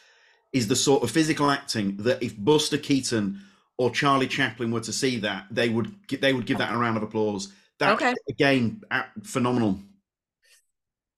[0.53, 3.41] is the sort of physical acting that if Buster Keaton
[3.77, 6.97] or Charlie Chaplin were to see that, they would they would give that a round
[6.97, 7.53] of applause.
[7.79, 8.13] That Okay.
[8.29, 8.81] again,
[9.23, 9.79] phenomenal.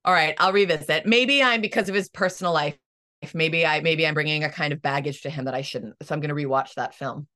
[0.06, 2.76] all right i'll revisit maybe i'm because of his personal life
[3.34, 6.14] maybe i maybe i'm bringing a kind of baggage to him that i shouldn't so
[6.14, 7.28] i'm going to rewatch that film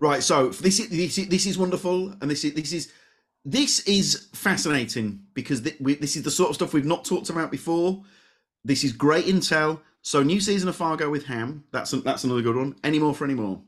[0.00, 0.22] Right.
[0.22, 2.92] So this is this is, this is wonderful, and this is this is
[3.44, 7.30] this is fascinating because th- we, this is the sort of stuff we've not talked
[7.30, 8.04] about before.
[8.64, 9.80] This is great intel.
[10.02, 11.64] So new season of Fargo with Hamm.
[11.72, 12.76] That's an, that's another good one.
[12.84, 13.62] Any more for any more?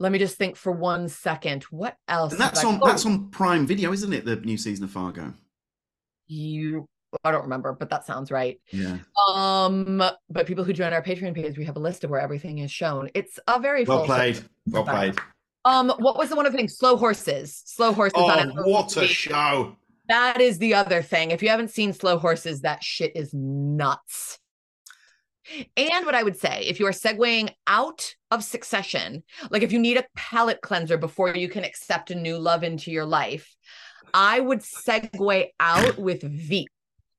[0.00, 2.86] let me just think for one second what else And that's have I- on Oh,
[2.86, 4.24] that's on Prime Video, isn't it?
[4.24, 5.34] The new season of Fargo.
[6.28, 6.86] you
[7.24, 8.98] i don't remember but that sounds right Yeah.
[9.34, 9.96] Um,
[10.30, 12.70] but people who join our Patreon page, we have a list of where everything is
[12.70, 13.10] shown.
[13.14, 14.36] It's a very Well played.
[14.36, 14.50] circle.
[14.68, 15.16] Well played.
[15.64, 16.76] Um, what was the one of the things?
[16.78, 17.60] Slow horses.
[17.66, 18.12] Slow horses.
[18.16, 19.74] Oh, on what a show!
[20.08, 21.32] That is the other thing.
[21.32, 24.38] If you haven't seen Slow Horses, that shit is nuts.
[25.76, 29.78] And what I would say, if you are segueing out of succession, like if you
[29.78, 33.54] need a palate cleanser before you can accept a new love into your life,
[34.14, 36.68] I would segue out with Veep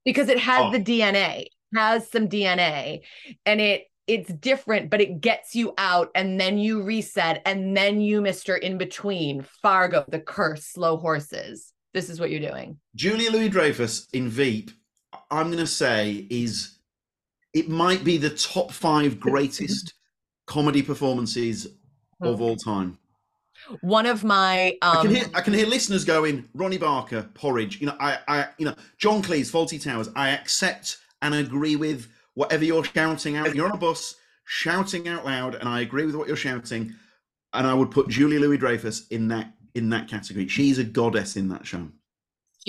[0.05, 0.71] because it has Oh.
[0.71, 3.01] the DNA, has some DNA,
[3.45, 8.01] and it it's different, but it gets you out, and then you reset, and then
[8.01, 11.71] you, Mister In Between, Fargo, The Curse, Slow Horses.
[11.93, 12.79] This is what you're doing.
[12.95, 14.71] Julia Louis Dreyfus in Veep,
[15.29, 16.78] I'm going to say is
[17.53, 19.93] it might be the top five greatest
[20.45, 21.67] comedy performances
[22.21, 22.97] of all time.
[23.81, 27.79] One of my um I can hear I can hear listeners going, Ronnie Barker, Porridge.
[27.79, 30.09] You know, I I you know, John Cleese, Fawlty Towers.
[30.15, 33.53] I accept and agree with whatever you're shouting out.
[33.53, 36.93] You're on a bus shouting out loud, and I agree with what you're shouting.
[37.53, 40.47] And I would put Julie Louis Dreyfus in that in that category.
[40.47, 41.87] She's a goddess in that show.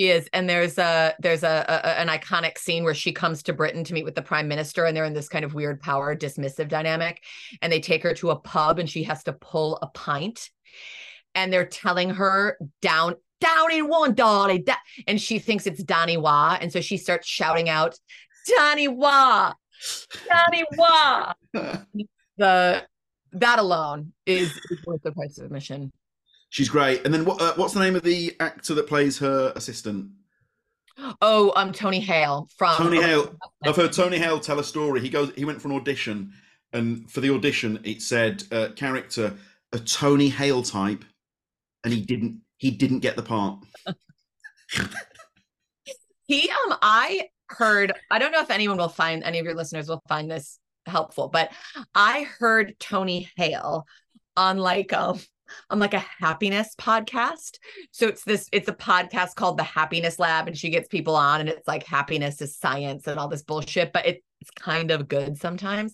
[0.01, 3.53] She is, and there's a there's a, a an iconic scene where she comes to
[3.53, 6.15] Britain to meet with the prime minister, and they're in this kind of weird power
[6.15, 7.21] dismissive dynamic,
[7.61, 10.49] and they take her to a pub, and she has to pull a pint,
[11.35, 14.73] and they're telling her down down in one dolly, da-"
[15.05, 17.95] and she thinks it's Donnie Wah, and so she starts shouting out,
[18.57, 19.53] Donnie Wah,
[20.27, 21.33] Donnie Wah.
[22.37, 22.87] The
[23.33, 25.91] that alone is, is worth the price of admission.
[26.51, 27.03] She's great.
[27.05, 30.11] And then what, uh, what's the name of the actor that plays her assistant?
[31.21, 33.33] Oh, um, Tony Hale from Tony Hale.
[33.63, 34.99] I've heard Tony Hale tell a story.
[34.99, 36.33] He goes, he went for an audition,
[36.73, 39.33] and for the audition, it said uh, character
[39.71, 41.03] a Tony Hale type,
[41.83, 42.41] and he didn't.
[42.57, 43.63] He didn't get the part.
[46.31, 49.89] He um I heard I don't know if anyone will find any of your listeners
[49.89, 51.51] will find this helpful, but
[51.93, 53.85] I heard Tony Hale
[54.37, 55.19] on like um
[55.69, 57.57] on like a happiness podcast.
[57.91, 61.41] So it's this it's a podcast called The Happiness Lab and she gets people on
[61.41, 65.07] and it's like happiness is science and all this bullshit, but it, it's kind of
[65.07, 65.93] good sometimes.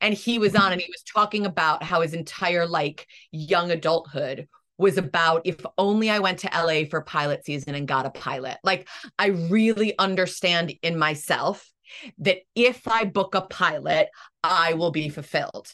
[0.00, 4.48] And he was on and he was talking about how his entire like young adulthood
[4.78, 8.58] was about if only I went to LA for pilot season and got a pilot.
[8.64, 8.88] Like
[9.18, 11.70] I really understand in myself
[12.18, 14.08] that if I book a pilot,
[14.42, 15.72] I will be fulfilled.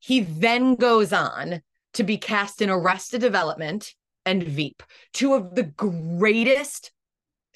[0.00, 1.62] He then goes on
[1.94, 6.92] to be cast in Arrested Development and Veep, two of the greatest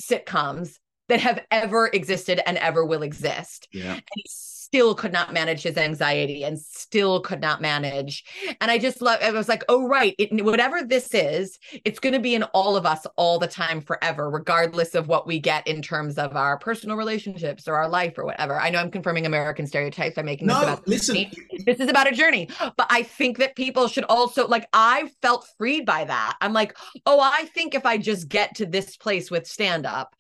[0.01, 3.69] sitcoms that have ever existed and ever will exist.
[3.73, 4.01] Yeah.
[4.75, 8.25] Still could not manage his anxiety and still could not manage.
[8.61, 10.17] And I just love, I was like, oh, right.
[10.19, 13.81] It, whatever this is, it's going to be in all of us all the time
[13.81, 18.19] forever, regardless of what we get in terms of our personal relationships or our life
[18.19, 18.61] or whatever.
[18.61, 21.25] I know I'm confirming American stereotypes by making this No, about listen.
[21.67, 22.49] this is about a journey.
[22.77, 26.37] But I think that people should also, like, I felt freed by that.
[26.41, 30.17] I'm like, oh, I think if I just get to this place with stand up,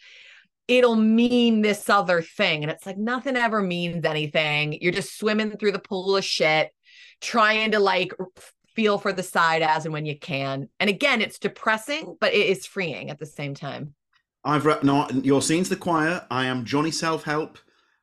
[0.68, 2.62] it'll mean this other thing.
[2.62, 4.79] And it's like nothing ever means anything.
[4.81, 6.70] You're just swimming through the pool of shit,
[7.20, 8.12] trying to like
[8.74, 10.68] feel for the side as and when you can.
[10.81, 13.94] And again, it's depressing, but it is freeing at the same time.
[14.44, 16.27] I've read no, your scenes the choir.
[16.31, 17.59] I am Johnny Self Help.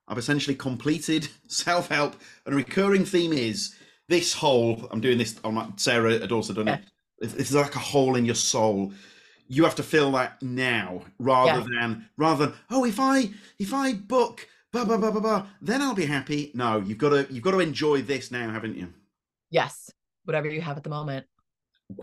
[0.07, 3.75] I've essentially completed self help, and a recurring theme is
[4.09, 4.87] this hole.
[4.91, 5.39] I'm doing this.
[5.43, 6.81] On my, Sara had also done it.
[7.19, 8.91] It's like a hole in your soul.
[9.53, 11.65] You have to fill that now, rather Yeah.
[11.81, 15.81] than rather than oh, if I if I book blah blah blah blah blah, then
[15.81, 16.51] I'll be happy.
[16.53, 18.93] No, you've got to you've got to enjoy this now, haven't you?
[19.49, 19.91] Yes,
[20.23, 21.25] whatever you have at the moment.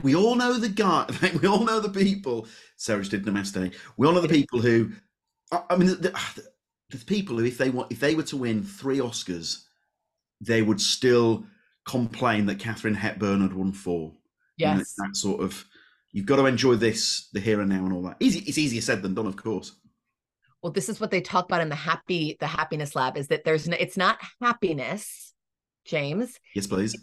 [0.03, 1.07] we all know the guy.
[1.41, 2.47] We all know the people.
[2.77, 3.75] Sara just did Namaste.
[3.97, 4.93] We all know the people who.
[5.51, 6.43] I mean, the, ah, the,
[6.99, 9.65] the people who, if they want, if they were to win three Oscars,
[10.43, 11.47] they would still
[11.87, 14.13] complain that Katharine Hepburn had won four.
[14.59, 14.93] You know, Yes.
[14.99, 15.65] that sort of.
[16.19, 18.17] You've got to enjoy this, the here and now, and all that.
[18.19, 18.41] Easy.
[18.41, 19.77] It's easier said than done, of course.
[20.63, 23.45] well this is what they talk about in the happy the happiness lab is that
[23.45, 25.33] there's no, it's not happiness
[25.85, 26.97] james Yes, please.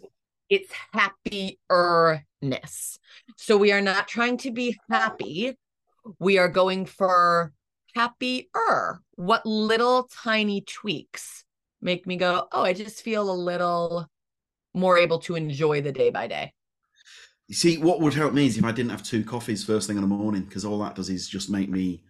[0.50, 3.00] it's happiness
[3.38, 5.56] so we are not trying to be happy
[6.20, 7.54] we are going for
[7.96, 11.46] happier what little tiny tweaks
[11.82, 14.06] make me go oh i just feel a little
[14.74, 16.52] more able to enjoy the day by day
[17.48, 19.98] You see, what would help me is if I didn't have two coffees first thing
[19.98, 22.04] in the morning, because all that does is just make me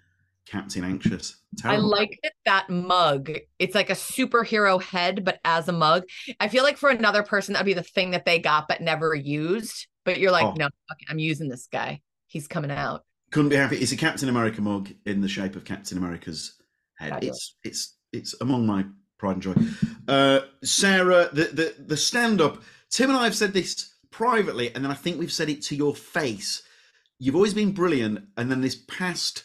[0.48, 1.36] captain anxious.
[1.63, 3.32] I like that that mug.
[3.60, 6.04] It's like a superhero head, but as a mug.
[6.39, 9.13] I feel like for another person, that'd be the thing that they got but never
[9.13, 9.88] used.
[10.06, 10.54] But you're like, Oh.
[10.58, 12.02] no, fuck I'm using this guy.
[12.28, 13.04] He's coming out.
[13.32, 13.78] couldn't be happy.
[13.78, 16.54] It's a Captain America mug in the shape of Captain America's
[16.98, 17.10] head.
[17.10, 17.56] Fabulous.
[17.63, 18.86] It's it's it's among my
[19.17, 19.54] pride and joy.
[20.08, 22.62] Uh, Sara, the the the stand up.
[22.91, 25.75] Tim and I have said this privately, and then I think we've said it to
[25.75, 26.63] your face.
[27.19, 29.43] You've always been brilliant, and then this past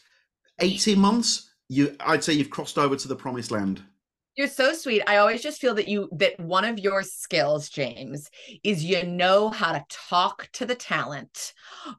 [0.60, 3.82] eighteen months, you I'd say you've crossed over to the promised land.
[4.36, 5.02] You're so sweet.
[5.08, 8.30] I always just feel that you that one of your skills, James,
[8.62, 11.52] is you know how to talk to the talent.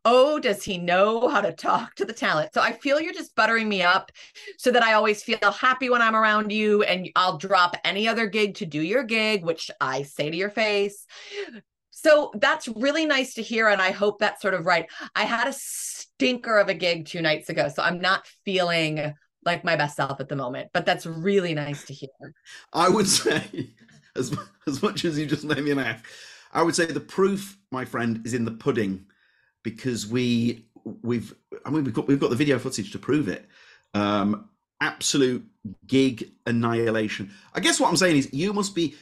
[0.06, 2.54] Oh, does he know how to talk to the talent?
[2.54, 4.12] So I feel you're just buttering me up
[4.58, 8.28] so that I always feel happy when I'm around you and I'll drop any other
[8.28, 11.06] gig to do your gig, which I say to your face.
[12.04, 13.68] So that's really nice to hear.
[13.68, 14.90] And I hope that's sort of right.
[15.16, 17.70] I had a stinker of a gig two nights ago.
[17.70, 19.14] So I'm not feeling
[19.46, 22.10] like my best self at the moment, but that's really nice to hear.
[22.74, 23.44] I would say,
[24.16, 24.36] as
[24.68, 26.02] as much as you just made me laugh,
[26.54, 29.06] I would say the proof, my friend, is in the pudding,
[29.64, 30.66] because we
[31.04, 31.34] we've
[31.66, 33.46] I mean we've got we've got the video footage to prove it.
[33.94, 35.46] Um, absolute
[35.86, 37.32] gig annihilation.
[37.54, 38.96] I guess what I'm saying is you must be.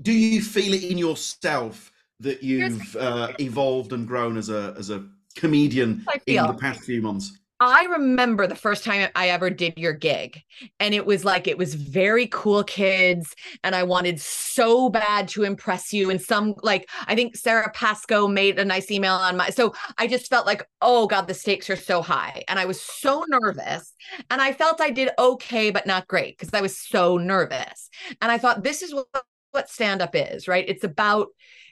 [0.00, 1.91] Do you feel it in yourself
[2.22, 5.04] that you've uh, evolved and grown as a as a
[5.34, 7.38] comedian in the past few months?
[7.64, 10.42] I remember the first time I ever did your gig,
[10.80, 15.44] and it was like it was very cool kids, and I wanted so bad to
[15.44, 16.10] impress you.
[16.10, 20.08] And some like I think Sara Pascoe made a nice email on my so I
[20.08, 22.42] just felt like, oh God, the stakes are so high.
[22.48, 23.94] And I was so nervous.
[24.28, 27.90] And I felt I did okay, but not great because I was so nervous.
[28.20, 29.06] And I thought this is what,
[29.52, 30.64] what stand-up is, right?
[30.68, 31.28] It's about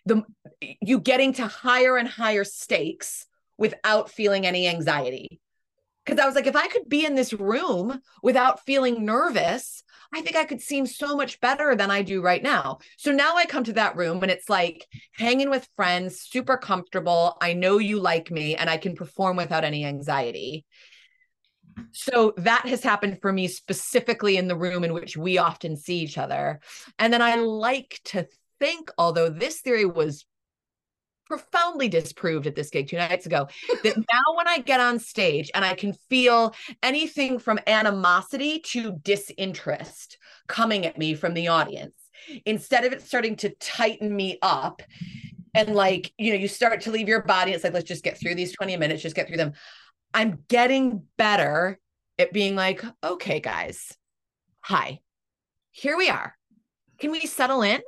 [0.06, 0.22] the
[0.80, 3.26] you getting to higher and higher stakes
[3.58, 5.40] without feeling any anxiety
[6.04, 10.22] because I was like, if I could be in this room without feeling nervous, I
[10.22, 12.78] think I could seem so much better than I do right now.
[12.96, 17.36] So now I come to that room and it's like hanging with friends, super comfortable.
[17.40, 20.64] I know you like me and I can perform without any anxiety.
[21.92, 25.98] So that has happened for me specifically in the room in which we often see
[25.98, 26.60] each other.
[26.98, 28.26] And then I like to
[28.58, 30.24] think, although this theory was
[31.26, 33.46] profoundly disproved at this gig two nights ago
[33.84, 38.98] that now when I get on stage and I can feel anything from animosity to
[39.02, 41.94] disinterest coming at me from the audience,
[42.44, 44.82] instead of it starting to tighten me up
[45.54, 48.18] and like, you know, you start to leave your body, it's like, let's just get
[48.18, 49.52] through these 20 minutes, just get through them.
[50.12, 51.78] I'm getting better
[52.18, 53.96] at being like, okay, guys,
[54.60, 55.00] hi,
[55.70, 56.34] here we are.
[56.98, 57.80] Can we settle in?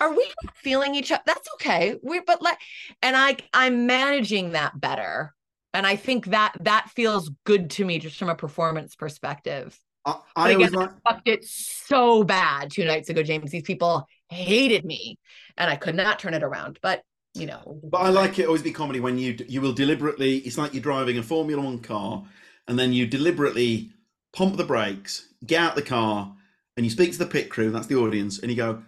[0.00, 1.22] Are we feeling each other?
[1.26, 1.96] That's okay.
[2.02, 2.58] We but let
[3.02, 5.34] and I I'm managing that better.
[5.72, 9.78] And I think that that feels good to me just from a performance perspective.
[10.04, 10.90] I, I again, like.
[11.04, 13.50] I fucked it so bad two nights ago, James.
[13.50, 15.18] These people hated me,
[15.56, 16.78] and I could not turn it around.
[16.82, 17.02] But
[17.34, 20.38] you know, But I like it always be comedy when you you will deliberately.
[20.38, 22.24] It's like you're driving a Formula One car,
[22.68, 23.90] and then you deliberately
[24.32, 26.34] pump the brakes, get out the car,
[26.76, 27.70] and you speak to the pit crew.
[27.70, 28.82] That's the audience, and you go,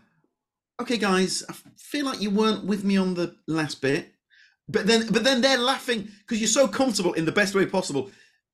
[0.80, 4.12] "Okay, guys, I feel like you weren't with me on the last bit."
[4.68, 8.10] But then, but then they're laughing because you're so comfortable in the best way possible.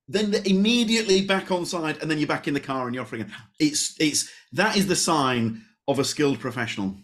[0.08, 3.04] Then they're immediately back on side, and then you're back in the car and you're
[3.04, 3.22] offering.
[3.22, 3.28] it.
[3.58, 6.96] It's it's that is the sign of a skilled professional.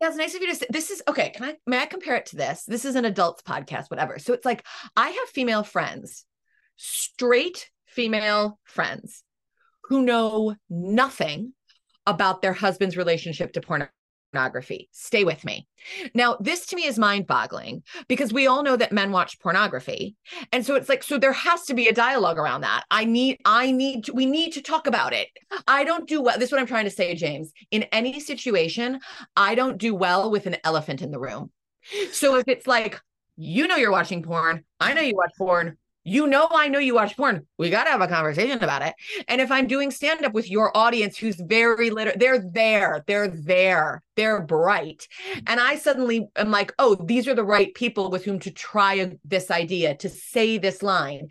[0.00, 1.30] Yeah, it's nice of you to say this is okay.
[1.30, 2.64] Can I may I compare it to this?
[2.64, 4.18] This is an adults podcast, whatever.
[4.18, 4.64] So it's like
[4.96, 6.24] I have female friends,
[6.76, 9.24] straight female friends
[9.84, 11.52] who know nothing
[12.06, 13.92] about their husband's relationship to pornography.
[14.92, 15.66] Stay with me.
[16.14, 20.16] Now, this to me is mind-boggling because we all know that men watch pornography.
[20.52, 22.84] And so it's like so there has to be a dialogue around that.
[22.90, 25.28] I need I need to, we need to talk about it.
[25.66, 26.38] I don't do well.
[26.38, 27.52] This is what I'm trying to say, James.
[27.70, 29.00] In any situation,
[29.36, 31.50] I don't do well with an elephant in the room.
[32.12, 33.00] So if it's like,
[33.36, 35.78] you know, you're watching porn, I know you watch porn,
[36.08, 38.94] you know, I know you watch porn, we got to have a conversation about it.
[39.28, 43.28] And if I'm doing stand up with your audience who's very liter, they're there, they're
[43.28, 45.06] there, they're bright.
[45.46, 48.94] And I suddenly am like, oh, these are the right people with whom to try
[48.94, 51.28] a, this idea, to say this line.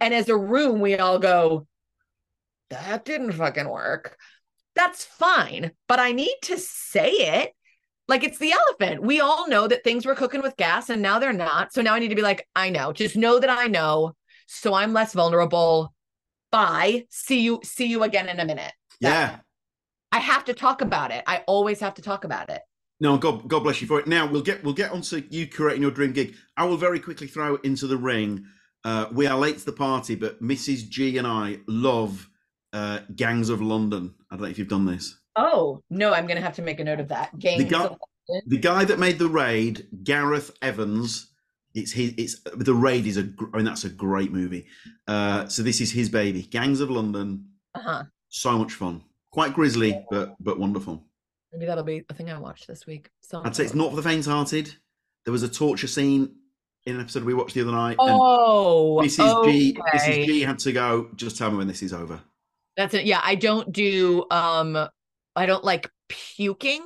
[0.00, 1.66] And as a room, we all go,
[2.70, 4.16] that didn't fucking work.
[4.76, 7.52] That's fine, but I need to say it.
[8.06, 9.02] Like it's the elephant.
[9.02, 11.72] We all know that things were cooking with gas and now they're not.
[11.72, 12.92] So now I need to be like, I know.
[12.92, 14.14] Just know that I know.
[14.52, 15.94] So I'm less vulnerable.
[16.50, 17.06] Bye.
[17.08, 17.60] See you.
[17.62, 18.72] See you again in a minute.
[19.00, 19.36] Yeah.
[20.10, 21.22] I have to talk about it.
[21.28, 22.60] I always have to talk about it.
[22.98, 24.08] No, God, God bless you for it.
[24.08, 26.34] Now we'll get we'll get onto you creating your dream gig.
[26.56, 28.44] I will very quickly throw into the ring.
[28.84, 30.88] Uh, we are late to the party, but Mrs.
[30.88, 32.28] G and I love
[32.72, 34.14] uh, Gangs of London.
[34.30, 35.16] I don't know if you've done this.
[35.36, 37.38] Oh no, I'm gonna have to make a note of that.
[37.38, 37.98] Gangs guy- London.
[38.46, 41.29] The guy that made the raid, Gareth Evans.
[41.74, 42.14] It's his.
[42.16, 43.28] It's the raid is a.
[43.52, 44.66] I mean, that's a great movie.
[45.06, 47.46] Uh, so this is his baby, Gangs of London.
[47.74, 48.04] Uh-huh.
[48.28, 49.02] So much fun.
[49.30, 51.04] Quite grisly, but but wonderful.
[51.52, 53.10] Maybe that'll be a thing I watch this week.
[53.20, 54.74] So I'd say it's not for the faint-hearted.
[55.24, 56.34] There was a torture scene
[56.86, 57.96] in an episode we watched the other night.
[58.00, 59.44] and Oh, Mrs.
[59.44, 59.98] G, okay.
[59.98, 60.26] Mrs.
[60.26, 61.08] G had to go.
[61.14, 62.20] Just tell me when this is over.
[62.76, 63.04] That's it.
[63.04, 64.76] Yeah, I don't do um
[65.36, 66.84] I don't like puking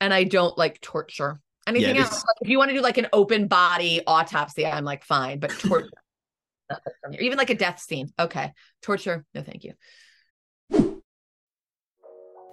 [0.00, 1.40] and I don't like torture.
[1.66, 2.24] Anything this- else?
[2.26, 5.50] Like, if you want to do like an open body autopsy, I'm like fine, but
[5.50, 5.88] torture
[6.70, 7.22] not from here.
[7.22, 8.12] Even like a death scene.
[8.18, 8.52] Okay.
[8.82, 9.74] Torture, no thank you.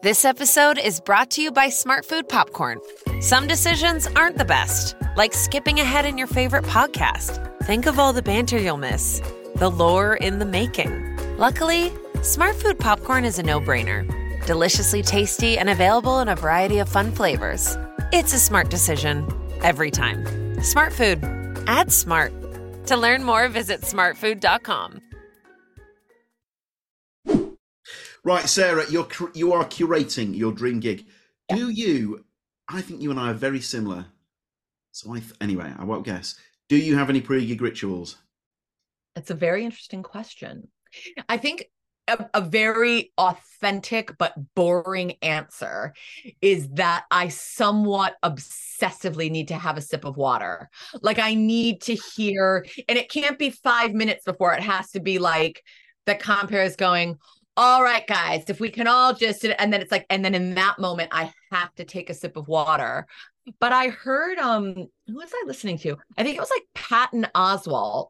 [0.03, 2.79] This episode is brought to you by Smartfood Popcorn.
[3.19, 7.47] Some decisions aren't the best, like skipping ahead in your favorite podcast.
[7.65, 9.21] Think of all the banter you'll miss,
[9.57, 11.37] the lore in the making.
[11.37, 14.07] Luckily, Smartfood Popcorn is a no brainer.
[14.47, 17.77] Deliciously tasty and available in a variety of fun flavors.
[18.13, 19.25] It's a smart decision
[19.63, 20.25] every time.
[20.57, 21.63] Smartfood.
[21.65, 22.33] Add smart.
[22.87, 24.99] To learn more, visit smartfood.com.
[28.23, 31.05] Right, Sara, you're you are curating your dream gig.
[31.47, 32.25] Do you?
[32.67, 34.07] I think you and I are very similar.
[34.91, 36.35] So I th- anyway, I won't guess.
[36.67, 38.17] Do you have any pre-gig rituals?
[39.15, 40.67] That's a very interesting question.
[41.29, 41.65] I think
[42.11, 45.93] a, a very authentic but boring answer
[46.41, 50.69] is that I somewhat obsessively need to have a sip of water.
[51.01, 54.99] Like I need to hear, and it can't be five minutes before it has to
[54.99, 55.63] be like
[56.05, 57.17] the compere is going,
[57.57, 60.55] all right, guys, if we can all just, and then it's like, and then in
[60.55, 63.07] that moment, I have to take a sip of water.
[63.59, 64.75] But I heard, um,
[65.07, 65.97] who was I listening to?
[66.17, 68.07] I think it was like Patton Oswalt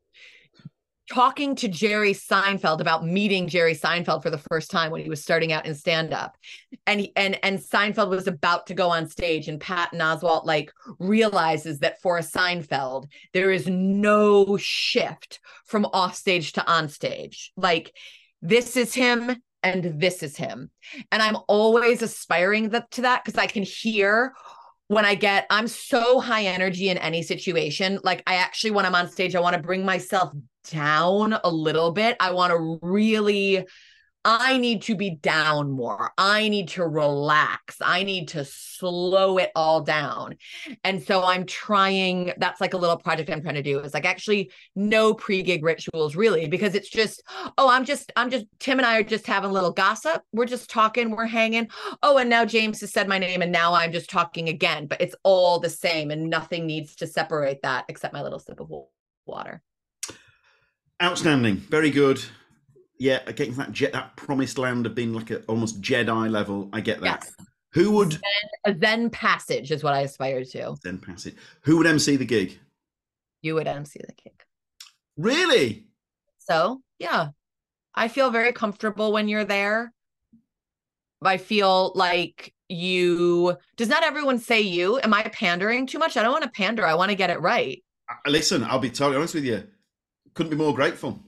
[1.12, 5.22] talking to Jerry Seinfeld about meeting Jerry Seinfeld for the first time when he was
[5.22, 6.38] starting out in stand up.
[6.88, 11.80] And and and Seinfeld was about to go on stage and Patton Oswalt like realizes
[11.80, 17.52] that for a Seinfeld there is no shift from off stage to on stage.
[17.58, 17.94] Like
[18.42, 20.72] this is him and this is him.
[21.12, 24.34] And I'm always aspiring to that because I can hear
[24.88, 28.00] when I get, I'm so high energy in any situation.
[28.04, 30.34] Like, I actually, when I'm on stage, I want to bring myself
[30.70, 32.18] down a little bit.
[32.20, 33.66] I want to really,
[34.24, 36.12] I need to be down more.
[36.16, 37.78] I need to relax.
[37.82, 40.36] I need to slow it all down.
[40.84, 44.06] And so I'm trying, that's like a little project I'm trying to do is like
[44.06, 47.24] actually no pre gig rituals really, because it's just,
[47.58, 50.22] oh, I'm just, I'm just, Tim and I are just having a little gossip.
[50.32, 51.70] We're just talking, we're hanging.
[52.04, 55.02] Oh, and now James has said my name and now I'm just talking again, but
[55.02, 58.72] it's all the same and nothing needs to separate that except my little sip of
[59.26, 59.64] water.
[61.02, 62.24] Outstanding, very good.
[63.00, 66.70] Yeah, getting that jet, that promised land of being like a almost Jedi level.
[66.72, 67.24] I get that.
[67.24, 67.48] Yes.
[67.74, 68.20] Who would
[68.66, 70.76] A Zen passage is what I aspire to.
[70.84, 71.36] then pass it?
[71.64, 72.60] Who would MC the gig?
[73.42, 74.44] You would MC the gig.
[75.18, 75.88] Really?
[76.38, 77.30] So, yeah,
[77.96, 79.94] I feel very comfortable when you're there.
[81.24, 85.00] I feel like you, does not everyone say you?
[85.00, 86.18] Am I pandering too much?
[86.18, 86.86] I don't want to pander.
[86.86, 87.84] I want to get it right.
[88.10, 89.64] Uh, Listen, I'll be totally honest with you.
[90.34, 91.20] Couldn't be more grateful.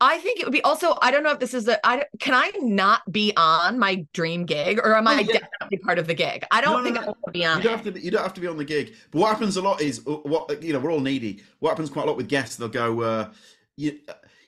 [0.00, 2.34] I think it would be also, I don't know if this is a, I, can
[2.34, 5.38] I not be on my dream gig or am Oh, I yeah.
[5.38, 6.44] definitely part of the gig?
[6.50, 7.00] I don't No, no, think no.
[7.02, 8.00] I want to be on You don't have to.
[8.00, 8.94] You don't have to be on the gig.
[9.12, 10.80] But what happens a lot is uh, what you know.
[10.80, 11.42] We're all needy.
[11.60, 12.56] What happens quite a lot with guests?
[12.56, 13.30] They'll go, uh,
[13.76, 13.98] you,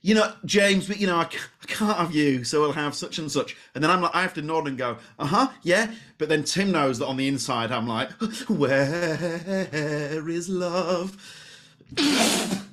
[0.02, 3.18] you know, James, but you know, I, I can't have you, so I'll have such
[3.18, 3.56] and such.
[3.74, 5.92] And then I'm like, I have to nod and go, uh huh, yeah.
[6.18, 8.10] But then Tim knows that on the inside, I'm like,
[8.48, 11.16] where is love?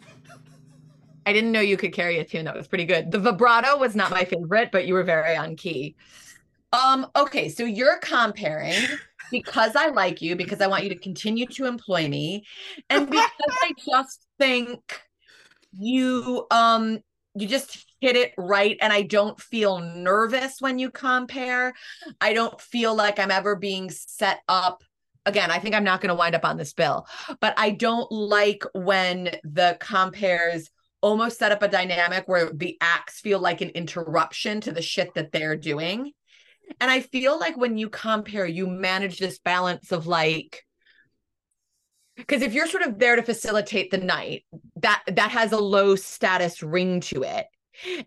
[1.26, 2.46] I didn't know you could carry a tune.
[2.46, 3.12] That was pretty good.
[3.12, 5.96] The vibrato was not my favorite, but you were very on key.
[6.72, 8.82] Um, okay, so you're comparing
[9.32, 12.46] because I like you, because I want you to continue to employ me,
[12.90, 13.30] and because
[13.62, 14.82] I just think
[15.72, 17.00] you um
[17.36, 21.74] you just hit it right and I don't feel nervous when you compare.
[22.22, 24.84] I don't feel like I'm ever being set up
[25.26, 27.08] again, I think I'm not going to wind up on this bill,
[27.40, 30.70] but I don't like when the compares
[31.04, 35.14] almost set up a dynamic where the acts feel like an interruption to the shit
[35.16, 36.14] that they're doing.
[36.80, 40.64] And I feel like when you compare, you manage this balance of like,
[42.16, 44.45] because if you're sort of there to facilitate the night,
[44.78, 47.47] that that has a low status ring to it.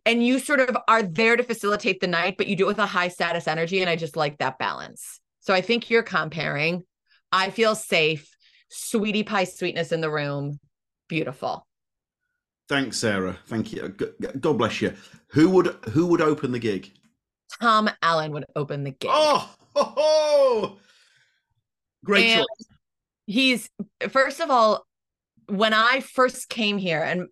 [0.06, 2.78] And you sort of are there to facilitate the night, but you do it with
[2.78, 3.80] a high status energy.
[3.82, 5.20] And I just like that balance.
[5.40, 6.84] So I think you're comparing.
[7.30, 8.30] I feel safe,
[8.70, 10.60] sweetie pie sweetness in the room.
[11.08, 11.65] Beautiful.
[12.68, 13.38] Thanks, Sara.
[13.46, 13.88] Thank you.
[14.40, 14.92] God bless you.
[15.28, 16.92] Who would who would open the gig?
[17.60, 19.10] Tom Allen would open the gig.
[19.12, 20.78] Oh, ho, ho!
[22.04, 22.68] great And choice.
[23.26, 23.70] he's
[24.10, 24.84] first of all
[25.48, 27.28] when i first came here and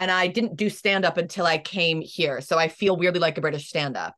[0.00, 2.40] and I didn't do stand up until I came here.
[2.40, 4.16] So I feel weirdly like a British stand up.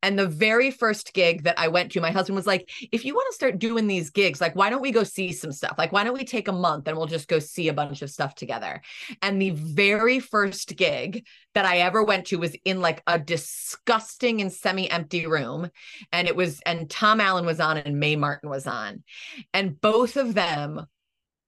[0.00, 3.14] And the very first gig that I went to, my husband was like, if you
[3.14, 5.74] want to start doing these gigs, like, why don't we go see some stuff?
[5.76, 8.10] Like, why don't we take a month and we'll just go see a bunch of
[8.10, 8.80] stuff together?
[9.22, 14.40] And the very first gig that I ever went to was in like a disgusting
[14.40, 15.68] and semi empty room.
[16.12, 19.02] And it was, and Tom Allen was on and Mae Martin was on.
[19.52, 20.86] And both of them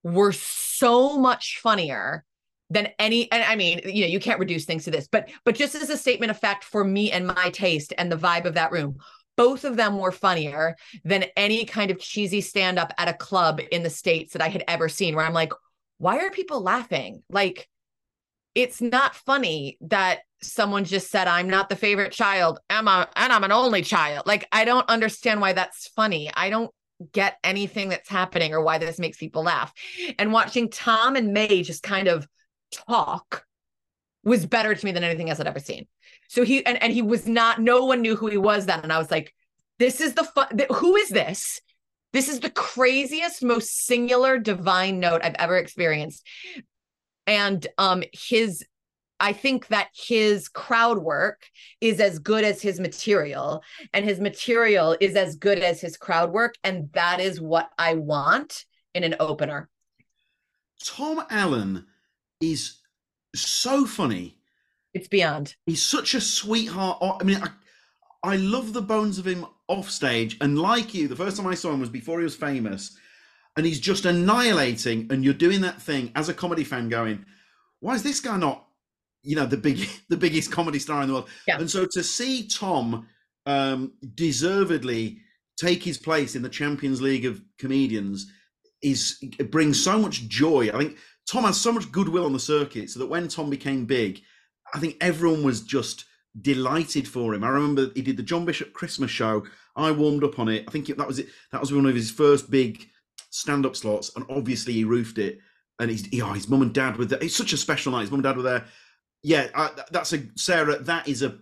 [0.03, 2.25] were so much funnier
[2.71, 5.55] than any and i mean you know you can't reduce things to this but but
[5.55, 8.55] just as a statement of fact for me and my taste and the vibe of
[8.55, 8.97] that room
[9.37, 13.61] both of them were funnier than any kind of cheesy stand up at a club
[13.71, 15.53] in the states that i had ever seen where i'm like
[15.99, 17.23] why are people laughing?
[17.31, 17.69] Like
[18.55, 23.33] it's not funny that someone just said i'm not the favorite child am I, and
[23.33, 24.27] i'm an only child.
[24.27, 26.31] Like i don't understand why that's funny.
[26.35, 26.71] I don't
[27.13, 29.73] get anything that's happening or why this makes people laugh.
[30.19, 32.27] And watching tom and mae just kind of
[32.71, 33.45] talk
[34.25, 35.87] was better to me than anything else I'd ever seen.
[36.29, 38.93] So he and, and he was not no one knew who he was then and
[38.93, 39.33] I was like
[39.79, 41.61] this is the fun th- who is this?
[42.13, 46.27] This is the craziest most singular divine note I've ever experienced.
[47.27, 48.65] And um his
[49.19, 51.47] I think that his crowd work
[51.81, 53.63] is as good as his material
[53.95, 57.95] and his material is as good as his crowd work and that is what I
[57.95, 58.65] want
[58.95, 59.69] in an opener.
[60.85, 61.87] Tom Allen
[62.41, 62.79] is
[63.35, 64.39] so funny.
[64.95, 65.55] It's beyond.
[65.67, 66.99] He's such a sweetheart.
[67.21, 67.51] I mean, I,
[68.23, 70.37] I love the bones of him off stage.
[70.41, 72.97] And like you, the first time I saw him was before he was famous.
[73.57, 75.09] And he's just annihilating.
[75.11, 77.25] And you're doing that thing as a comedy fan going,
[77.81, 78.65] why is this guy not,
[79.23, 81.29] you know, the big, the biggest comedy star in the world?
[81.47, 81.59] Yeah.
[81.59, 83.07] And so to see Tom
[83.45, 85.19] um, deservedly
[85.57, 88.31] take his place in the Champions League of comedians
[88.83, 90.69] is it brings so much joy.
[90.69, 90.99] I think
[91.31, 94.23] Tom has so much goodwill on the circuit, so that when Tom became big,
[94.75, 96.05] I think everyone was just
[96.41, 97.45] delighted for him.
[97.45, 99.45] I remember he did the John Bishop Christmas show.
[99.75, 100.65] I warmed up on it.
[100.69, 101.29] I think that was it.
[101.53, 102.89] That was one of his first big
[103.31, 105.39] stand-up slots, and obviously he roofed it.
[105.79, 107.23] And he's, oh, his mum and dad were there.
[107.23, 108.03] It's such a special night.
[108.03, 108.65] His mum and dad were there.
[109.23, 110.79] Yeah, I, that's a Sara.
[110.79, 111.39] That is a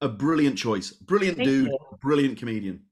[0.00, 0.90] a brilliant choice.
[0.90, 1.68] Brilliant Thank dude.
[1.68, 1.78] you.
[2.00, 2.82] Brilliant comedian.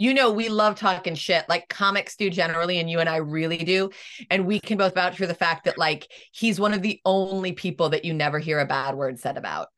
[0.00, 3.58] You know we love talking shit like comics do generally and you and i really
[3.58, 3.90] do
[4.30, 7.52] and we can both vouch for the fact that like he's one of the only
[7.52, 9.68] people that you never hear a bad word said about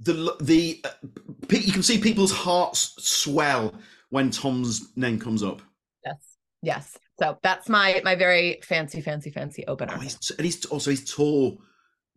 [0.00, 0.90] the the uh,
[1.50, 3.74] you can see people's hearts swell
[4.10, 5.60] when Tom's name comes up.
[6.04, 10.64] yes yes so that's my my very fancy fancy fancy opener Oh, he's, and he's
[10.66, 11.56] also his tour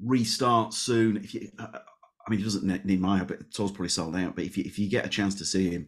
[0.06, 1.18] restarts soon.
[1.18, 4.36] If you, uh, I mean, he doesn't need my help, but tour's probably sold out.
[4.36, 5.88] But if you, if you get a chance to see him,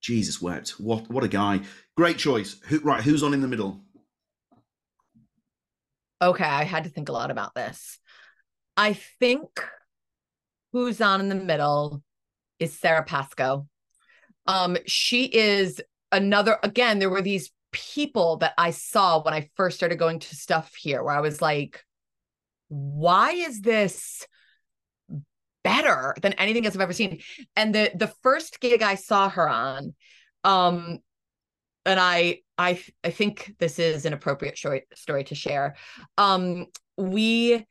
[0.00, 0.70] Jesus wept.
[0.80, 1.60] What what a guy!
[1.96, 2.56] Great choice.
[2.66, 3.80] Who, right, who's on in the middle?
[6.22, 7.98] Okay, I had to think a lot about this.
[8.76, 9.48] I think
[10.72, 12.02] who's on in the middle
[12.58, 13.66] is Sara Pascoe.
[14.46, 15.80] Um, she is
[16.12, 16.58] another.
[16.62, 20.74] Again, there were these people that I saw when I first started going to stuff
[20.74, 21.84] here, where I was like,
[22.68, 24.26] "Why is this?"
[25.62, 27.20] Better than anything else I've ever seen.
[27.56, 29.94] And the the first gig I saw her on,
[30.44, 30.98] um,
[31.84, 35.76] and I I I think this is an appropriate story story to share.
[36.18, 37.66] Um, we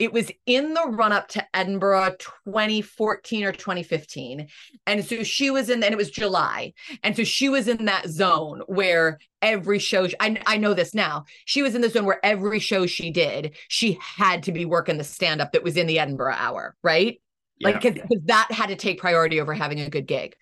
[0.00, 4.48] it was in the run up to Edinburgh 2014 or 2015.
[4.86, 6.72] And so she was in, and it was July.
[7.02, 11.26] And so she was in that zone where every show, I, I know this now,
[11.44, 14.96] she was in the zone where every show she did, she had to be working
[14.96, 17.20] the stand up that was in the Edinburgh hour, right?
[17.60, 17.68] Yeah.
[17.68, 20.34] Like, because that had to take priority over having a good gig.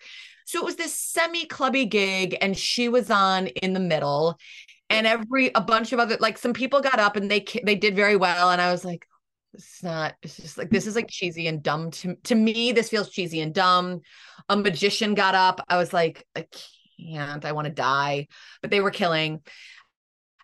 [0.45, 4.39] So it was this semi clubby gig, and she was on in the middle.
[4.89, 7.95] And every a bunch of other like some people got up and they they did
[7.95, 9.05] very well, and I was like,
[9.53, 12.89] it's not it's just like this is like cheesy and dumb to, to me this
[12.89, 14.01] feels cheesy and dumb
[14.47, 16.45] a magician got up i was like i
[16.99, 18.27] can't i want to die
[18.61, 19.41] but they were killing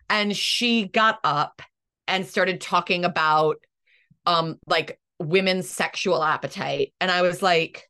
[0.10, 1.62] and she got up
[2.08, 3.58] and started talking about
[4.26, 7.90] um like women's sexual appetite and i was like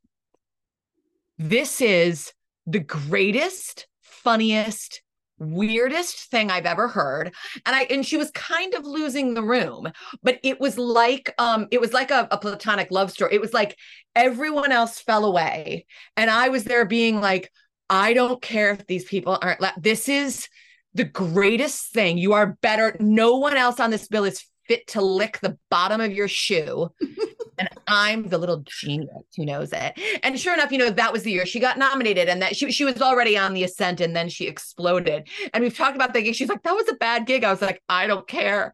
[1.38, 2.32] this is
[2.68, 5.02] the greatest funniest
[5.38, 7.34] weirdest thing I've ever heard.
[7.66, 9.92] And I and she was kind of losing the room,
[10.24, 13.34] but it was like um it was like a, a platonic love story.
[13.34, 13.78] It was like
[14.16, 15.86] everyone else fell away.
[16.16, 17.52] And I was there being like,
[17.90, 20.48] I don't care if these people aren't la- this is
[20.94, 22.18] the greatest thing.
[22.18, 22.96] You are better.
[23.00, 26.90] No one else on this bill is fit to lick the bottom of your shoe.
[27.58, 30.00] and I'm the little genius who knows it.
[30.24, 32.72] And sure enough, you know, that was the year she got nominated and that she,
[32.72, 35.28] she was already on the ascent and then she exploded.
[35.54, 36.36] And we've talked about that gig.
[36.36, 37.44] She's like, that was a bad gig.
[37.44, 38.74] I was like, I don't care.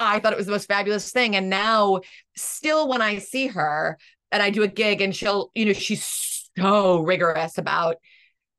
[0.00, 1.36] I thought it was the most fabulous thing.
[1.36, 2.00] And now,
[2.36, 3.98] still, when I see her
[4.30, 7.96] and I do a gig and she'll, you know, she's so rigorous about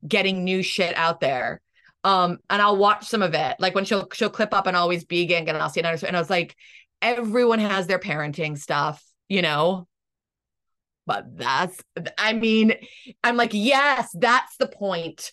[0.06, 1.60] getting new shit out there
[2.04, 3.56] um, and I'll watch some of it.
[3.58, 6.06] Like when she'll she'll clip up and always be and I'll see another.
[6.06, 6.54] And I was like,
[7.00, 9.88] everyone has their parenting stuff, you know.
[11.06, 11.78] But that's,
[12.16, 12.74] I mean,
[13.22, 15.32] I'm like, yes, that's the point.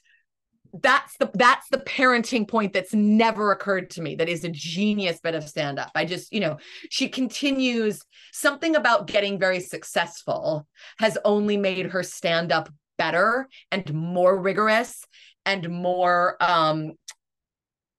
[0.73, 4.15] That's the that's the parenting point that's never occurred to me.
[4.15, 5.91] That is a genius bit of stand up.
[5.93, 6.57] I just, you know,
[6.89, 8.01] she continues
[8.31, 10.65] something about getting very successful
[10.97, 15.05] has only made her stand up better and more rigorous
[15.45, 16.93] and more um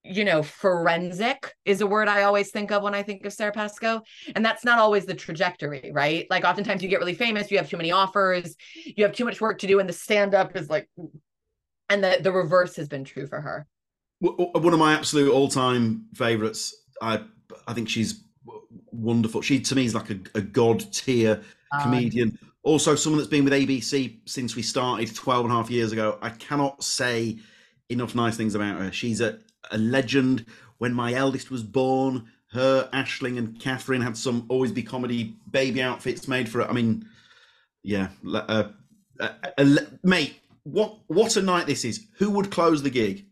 [0.05, 3.53] you know forensic is a word i always think of when i think of sara
[3.53, 4.01] pascoe.
[4.35, 6.27] And that's not always the trajectory right?
[6.29, 9.41] Like oftentimes you get really famous you have too many offers you have too much
[9.41, 10.89] work to do and the stand up is like
[11.89, 13.67] and the the reverse has been true for her.
[14.21, 17.21] One of my absolute all-time favorites i
[17.69, 18.25] i think she's
[18.93, 19.43] wonderful.
[19.43, 21.43] She to me is like a, a god tier
[21.81, 25.93] comedian also someone that's been with abc since we started 12 and a half years
[25.93, 27.39] ago i cannot say
[27.93, 28.91] enough nice things about her.
[28.91, 29.39] She's a,
[29.71, 30.47] a legend.
[30.79, 35.81] When my eldest was born her ashling and catherine had some always be comedy baby
[35.81, 37.03] outfits made for it i mean
[37.83, 38.65] yeah uh,
[39.19, 42.07] uh, uh, mate what what a night this is.
[42.19, 43.27] Who would close the gig?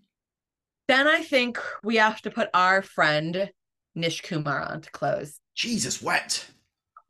[0.89, 3.51] Then i think we have to put our friend
[3.95, 5.39] nish kumar on to close.
[5.55, 6.47] Jesus wet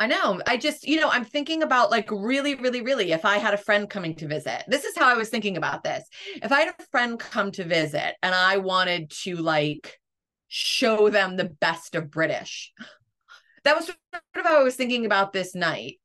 [0.01, 0.41] I know.
[0.47, 3.59] I just, you know, I'm thinking about like really, really, really if I had a
[3.59, 4.65] friend coming to visit.
[4.67, 6.09] This is how I was thinking about this.
[6.43, 10.01] If I had a friend come to visit and I wanted to like
[10.49, 12.73] show them the best of British,
[13.65, 13.99] that was sort
[14.37, 16.01] of how I was thinking about this night.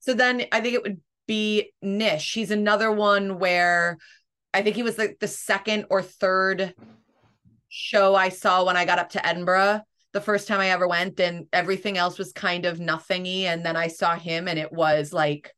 [0.00, 2.34] So then I think it would be Nish.
[2.34, 3.98] He's another one where
[4.52, 6.74] I think he was like the second or third
[7.68, 9.82] show I saw when I got up to Edinburgh
[10.12, 13.46] the first time I ever went, and everything else was kind of nothingy.
[13.46, 15.52] And then I saw him, and it was like,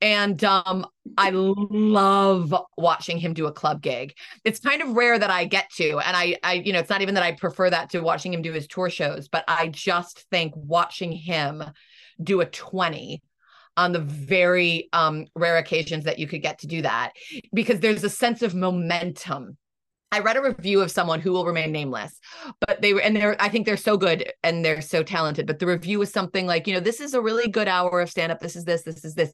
[0.00, 0.86] and um,
[1.16, 4.14] I love watching him do a club gig.
[4.44, 7.02] It's kind of rare that I get to, and I, I, you know, it's not
[7.02, 10.24] even that I prefer that to watching him do his tour shows, but I just
[10.30, 11.64] think watching him
[12.22, 13.22] do a twenty
[13.76, 17.12] on the very um, rare occasions that you could get to do that
[17.52, 19.56] because there's a sense of momentum
[20.10, 22.18] I read a review of someone who will remain nameless,
[22.66, 25.46] but they were, and they're, I think they're so good and they're so talented.
[25.46, 28.08] But the review was something like, you know, this is a really good hour of
[28.08, 28.40] stand up.
[28.40, 29.32] This is this, this is this.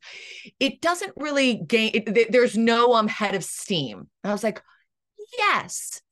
[0.58, 3.98] It doesn't really gain, it, there's no um head of steam.
[4.24, 4.60] And I was like,
[5.38, 6.02] yes,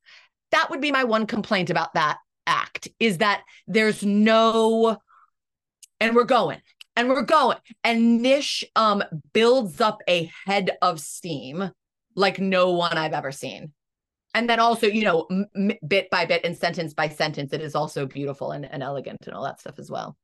[0.51, 4.97] that would be my one complaint about that act is that there's no,
[5.99, 6.59] and we're going,
[6.95, 7.57] and we're going.
[7.83, 9.03] And Nish um
[9.33, 11.71] builds up a head of steam
[12.15, 13.73] like no one I've ever seen.
[14.33, 17.75] And then also, you know, m- bit by bit and sentence by sentence, it is
[17.75, 20.17] also beautiful and, and elegant and all that stuff as well.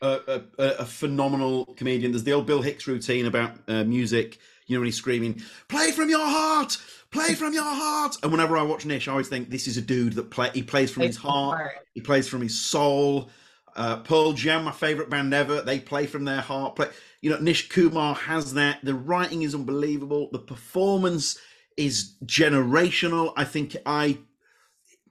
[0.00, 0.18] Uh,
[0.58, 2.12] a, a, phenomenal comedian.
[2.12, 4.38] There's the old Bill Hicks routine about uh, music.
[4.66, 6.76] You know, when he's screaming, "Play from your heart,
[7.10, 9.80] play from your heart." And whenever I watch Nish, I always think this is a
[9.80, 10.50] dude that play.
[10.52, 11.58] He plays from his heart.
[11.58, 11.72] heart.
[11.94, 13.30] He plays from his soul.
[13.74, 16.76] Uh, Pearl Jam, my favorite band ever, they play from their heart.
[16.76, 16.88] Play,
[17.22, 18.80] you know, Nish Kumar has that.
[18.82, 20.28] The writing is unbelievable.
[20.30, 21.38] The performance
[21.76, 23.32] is generational.
[23.36, 24.18] I think I,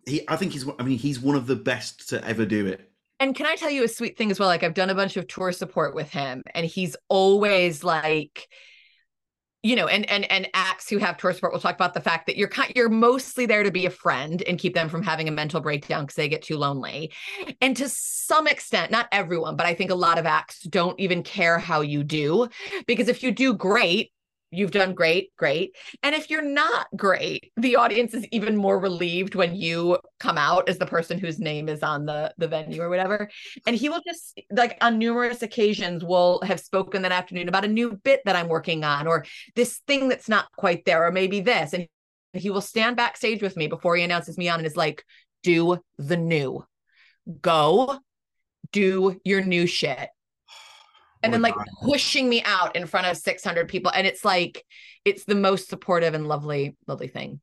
[0.06, 0.68] he, I think he's.
[0.80, 2.92] I mean, he's one of the best to ever do it.
[3.20, 4.50] And can I tell you a sweet thing as well?
[4.50, 8.48] Like I've done a bunch of tour support with him, and he's always like
[9.66, 12.28] you know, and and and acts who have tour support will talk about the fact
[12.28, 15.28] that you're kind, you're mostly there to be a friend and keep them from having
[15.28, 17.12] a mental breakdown because they get too lonely.
[17.62, 21.24] And to some extent, not everyone, but I think a lot of acts don't even
[21.24, 22.48] care how you do
[22.86, 24.12] because if you do great,
[24.52, 25.76] you've done great, great.
[26.04, 30.70] And if you're not great, the audience is even more relieved when you come out
[30.70, 33.30] as the person whose name is on the the venue or whatever.
[33.68, 37.70] And he will just like on numerous occasions will have spoken that afternoon about a
[37.70, 39.26] new bit that I'm working on or
[39.56, 41.88] this thing that's not quite there or maybe this and
[42.34, 45.06] he will stand backstage with me before he announces me on and is like
[45.44, 46.66] do the new.
[47.42, 48.00] Go
[48.72, 50.10] do your new shit
[51.26, 53.92] and then like pushing me out in front of 600 people.
[53.94, 54.64] And it's like
[55.04, 57.42] it's the most supportive and lovely lovely thing.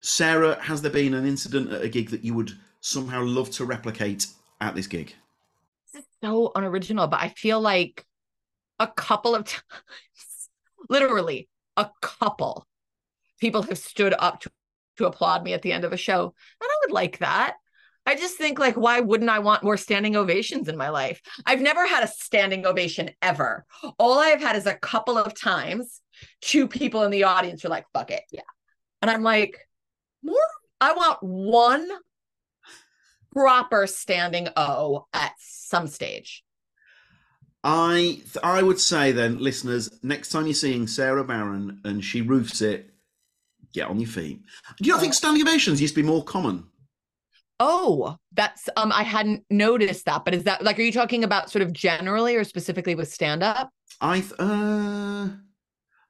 [0.00, 3.64] Sara has there been an incident at a gig that you would somehow love to
[3.64, 4.26] replicate
[4.60, 5.14] at this gig?
[5.92, 8.04] This is so unoriginal but i feel like
[8.78, 9.62] a couple of times
[10.88, 12.66] literally a couple
[13.40, 14.50] people have stood up to,
[14.96, 17.56] to applaud me at the end of a show and i would like that
[18.06, 21.20] I just think like why wouldn't I want more standing ovations in my life?
[21.44, 23.64] I've never had a standing ovation ever.
[23.98, 26.00] All I have had is a couple of times
[26.40, 28.22] two people in the audience are like fuck it.
[28.30, 28.42] Yeah.
[29.02, 29.58] And I'm like
[30.22, 30.36] more
[30.80, 31.88] I want one
[33.32, 36.42] proper standing O at some stage.
[37.64, 42.62] I I would say then, listeners, next time you're seeing Sara Barron and she roofs
[42.62, 42.90] it,
[43.72, 44.42] get on your feet.
[44.78, 46.64] Do you not think standing ovations used to be more common?
[47.58, 50.24] Oh, that's um I hadn't noticed that.
[50.24, 53.42] But is that like are you talking about sort of generally or specifically with stand
[53.42, 53.70] up?
[54.00, 55.28] I th- uh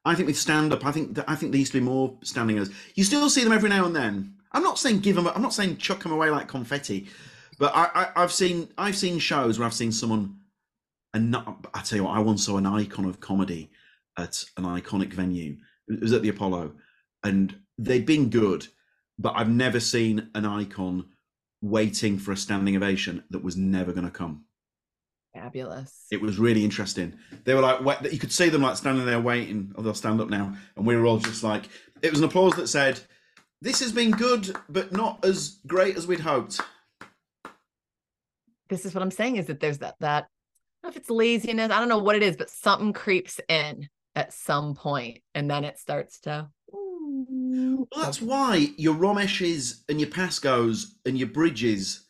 [0.04, 2.16] I think with stand up, I think that I think there used to be more
[2.22, 4.34] standing as you still see them every now and then.
[4.52, 5.26] I'm not saying give them.
[5.26, 7.08] I'm not saying chuck them away like confetti,
[7.58, 10.36] but I, I have seen I've seen shows where I've seen someone,
[11.12, 13.70] and not, I tell you what, I once saw an icon of comedy
[14.16, 15.56] at an iconic venue.
[15.88, 16.72] It was at the Apollo,
[17.24, 18.66] and they'd been good,
[19.18, 21.06] but I've never seen an icon
[21.62, 24.44] waiting for a standing ovation that was never going to come.
[25.34, 26.06] Fabulous.
[26.10, 27.14] It was really interesting.
[27.44, 30.30] They were like, you could see them like standing there waiting, oh, they'll stand up
[30.30, 30.54] now.
[30.76, 31.68] And we were all just like,
[32.02, 33.00] it was an applause that said,
[33.60, 36.60] this has been good, but not as great as we'd hoped.
[38.68, 40.26] This is what I'm saying is that there's that, that, I
[40.82, 43.88] don't know if it's laziness, I don't know what it is, but something creeps in
[44.14, 46.48] at some point and then it starts to
[47.28, 52.06] well, that's why your Romeshes and your Pascoes and your Bridges,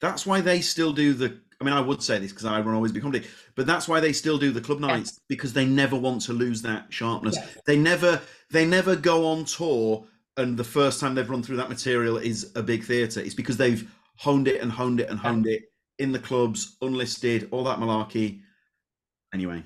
[0.00, 1.38] that's why they still do the.
[1.60, 4.00] I mean, I would say this because I run always be comedy, but that's why
[4.00, 5.20] they still do the club nights yes.
[5.28, 7.36] because they never want to lose that sharpness.
[7.36, 7.58] Yes.
[7.66, 10.04] They never, they never go on tour,
[10.36, 13.20] and the first time they've run through that material is a big theatre.
[13.20, 15.62] It's because they've honed it and honed it and honed it
[15.98, 18.40] in the clubs, unlisted, all that malarkey.
[19.32, 19.62] Anyway,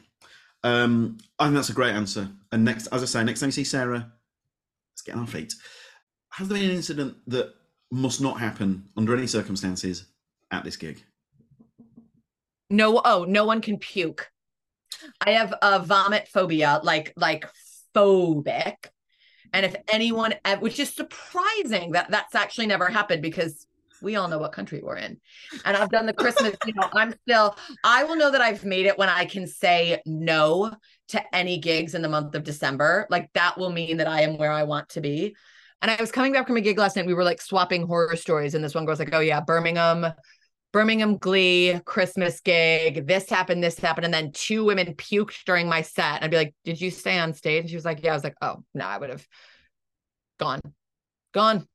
[0.62, 2.28] um, I think that's a great answer.
[2.52, 4.12] And next, as I say, next time you see Sara,
[5.26, 5.54] feet.
[6.30, 7.54] Has there been an incident that
[7.90, 10.06] must not happen under any circumstances
[10.50, 11.02] at this gig?
[12.70, 14.30] No, oh, no one can puke.
[15.20, 17.46] I have a vomit phobia, like like
[17.94, 18.76] phobic.
[19.52, 23.66] And if anyone, which is surprising that that's actually never happened because
[24.02, 25.18] we all know what country we're in.
[25.64, 28.86] And I've done the Christmas, you know, I'm still, I will know that I've made
[28.86, 30.72] it when I can say no
[31.08, 33.06] to any gigs in the month of December.
[33.10, 35.34] Like that will mean that I am where I want to be.
[35.80, 37.06] And I was coming back from a gig last night.
[37.06, 38.54] We were like swapping horror stories.
[38.54, 40.06] And this one girl's like, oh, yeah, Birmingham,
[40.72, 43.06] Birmingham Glee, Christmas gig.
[43.06, 44.04] This happened, this happened.
[44.04, 46.16] And then two women puked during my set.
[46.16, 47.60] And I'd be like, did you stay on stage?
[47.60, 48.10] And she was like, yeah.
[48.10, 49.26] I was like, oh, no, I would have
[50.38, 50.60] gone,
[51.32, 51.66] gone.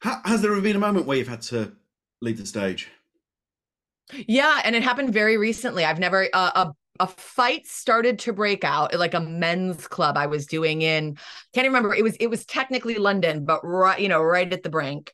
[0.00, 1.72] Has there ever been a moment where you've had to
[2.20, 2.88] leave the stage?
[4.12, 5.84] Yeah, and it happened very recently.
[5.84, 10.26] I've never uh, a a fight started to break out like a men's club I
[10.26, 11.16] was doing in
[11.54, 14.70] can't remember it was it was technically London but right you know right at the
[14.70, 15.12] brink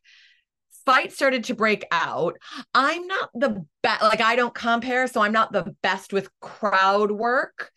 [0.85, 2.37] fight started to break out.
[2.74, 5.07] I'm not the best, like, I don't compare.
[5.07, 7.70] So I'm not the best with crowd work.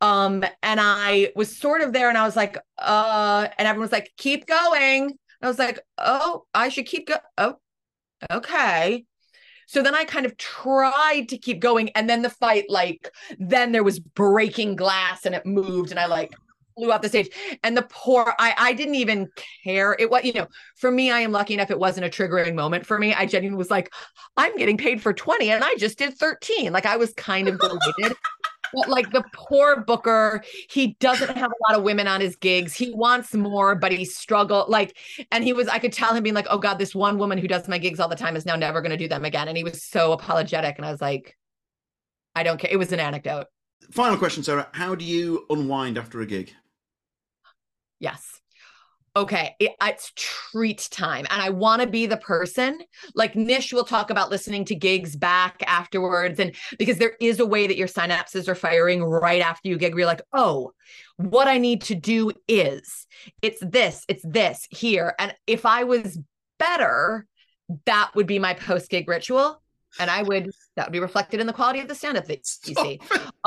[0.00, 3.92] Um, and I was sort of there and I was like, uh, and everyone was
[3.92, 5.14] like, keep going.
[5.40, 7.16] I was like, oh, I should keep go.
[7.38, 7.56] Oh,
[8.30, 9.04] okay.
[9.66, 11.90] So then I kind of tried to keep going.
[11.90, 15.90] And then the fight, like, then there was breaking glass and it moved.
[15.90, 16.34] And I like
[16.76, 17.30] flew off the stage.
[17.62, 19.28] And the poor, I, I didn't even
[19.62, 19.96] care.
[19.98, 20.46] It was, you know,
[20.76, 23.14] for me, I am lucky enough it wasn't a triggering moment for me.
[23.14, 23.92] I genuinely was like,
[24.36, 26.72] I'm getting paid for 20 and I just did 13.
[26.72, 28.16] Like I was kind of delighted.
[28.74, 32.74] But like the poor booker he doesn't have a lot of women on his gigs
[32.74, 34.96] he wants more but he struggled like
[35.30, 37.48] and he was i could tell him being like oh god this one woman who
[37.48, 39.56] does my gigs all the time is now never going to do them again and
[39.56, 41.36] he was so apologetic and i was like
[42.34, 43.46] i don't care it was an anecdote
[43.90, 44.68] Final question, Sara.
[44.72, 46.54] How do you unwind after a gig?
[48.00, 48.40] Yes.
[49.16, 51.24] Okay, it, it's treat time.
[51.30, 52.80] And I want to be the person
[53.14, 56.40] like Nish will talk about listening to gigs back afterwards.
[56.40, 59.92] And because there is a way that your synapses are firing right after you gig,
[59.92, 60.72] where you're like, oh,
[61.16, 63.06] what I need to do is
[63.40, 65.14] it's this, it's this here.
[65.20, 66.18] And if I was
[66.58, 67.24] better,
[67.86, 69.62] that would be my post gig ritual.
[70.00, 72.44] And I would, that would be reflected in the quality of the stand up that
[72.64, 73.00] you see.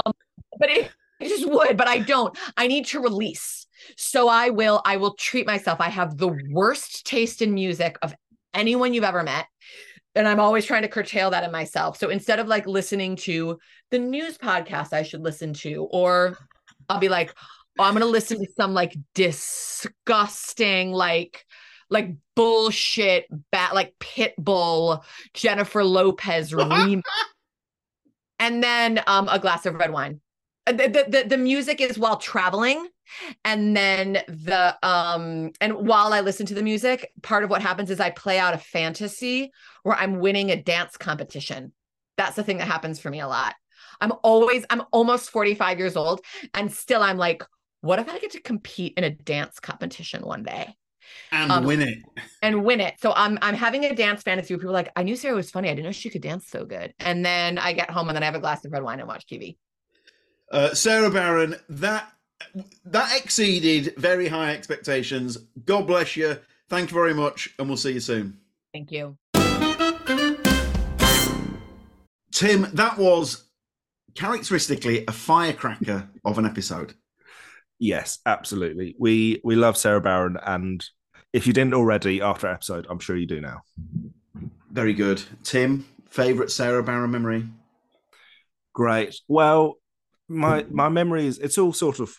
[0.05, 0.13] Um,
[0.57, 2.38] but it, it just would, but I don't.
[2.55, 3.66] I need to release.
[3.98, 5.80] So I will, I will treat myself.
[5.82, 8.14] I have the worst taste in music of
[8.54, 9.46] anyone you've ever met.
[10.16, 11.98] And I'm always trying to curtail that in myself.
[11.98, 13.60] So instead of like listening to
[13.92, 16.38] the news podcast I should listen to, or
[16.90, 17.34] I'll be like,
[17.78, 21.46] oh, I'm gonna listen to some like disgusting, like
[21.90, 25.04] like bullshit bat like Pitbull,
[25.34, 27.04] Jennifer Lopez remix.
[28.40, 30.20] and then um a glass of red wine.
[30.68, 32.86] Uh, the, the, the music is while traveling
[33.45, 37.89] and then the um and while i listen to the music part of what happens
[37.89, 39.49] is i play out a fantasy
[39.84, 41.72] where i'm winning a dance competition.
[42.18, 43.55] That's the thing that happens for me a lot.
[44.01, 46.20] I'm always i'm almost 45 years old
[46.53, 47.43] and still i'm like
[47.80, 50.76] what if i get to compete in a dance competition one day?
[51.32, 51.99] And um, win it.
[52.41, 52.95] and win it.
[52.99, 55.49] So i'm i'm having a dance fantasy where people are like i knew sara was
[55.49, 55.70] funny.
[55.70, 56.93] I didn't know she could dance so good.
[56.99, 59.07] And then i get home and then i have a glass of red wine and
[59.07, 59.55] watch tv
[60.52, 62.12] uh, Sara Barron, that
[62.86, 65.38] that exceeded very high expectations.
[65.66, 66.38] God bless you.
[66.70, 68.38] Thank you very much, and we'll see you soon.
[68.74, 69.18] Thank you.
[72.32, 73.45] Tim, that was
[74.14, 76.93] characteristically a firecracker of an episode.
[77.80, 78.95] Yes, absolutely.
[79.00, 80.84] We we love Sara Barron, and
[81.34, 83.62] if you didn't already after episode, I'm sure you do now.
[84.72, 85.22] Very good.
[85.43, 87.45] Tim, favorite Sara Barron memory?
[88.74, 89.16] Great.
[89.28, 89.78] Well,
[90.28, 92.16] my my memory is it's all sort of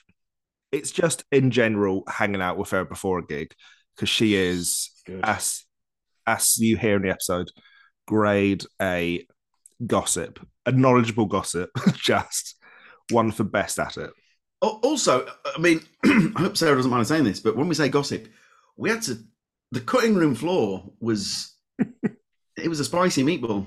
[0.72, 3.52] it's just in general hanging out with her before a gig
[3.94, 5.20] because she is Good.
[5.24, 5.64] as
[6.26, 7.50] as you hear in the episode
[8.06, 9.26] grade a
[9.86, 12.56] gossip a knowledgeable gossip just
[13.10, 14.10] one for best at it
[14.60, 18.28] also i mean i hope sara doesn't mind saying this but when we say gossip
[18.76, 19.18] we had to
[19.72, 23.66] the cutting room floor was it was a spicy meatball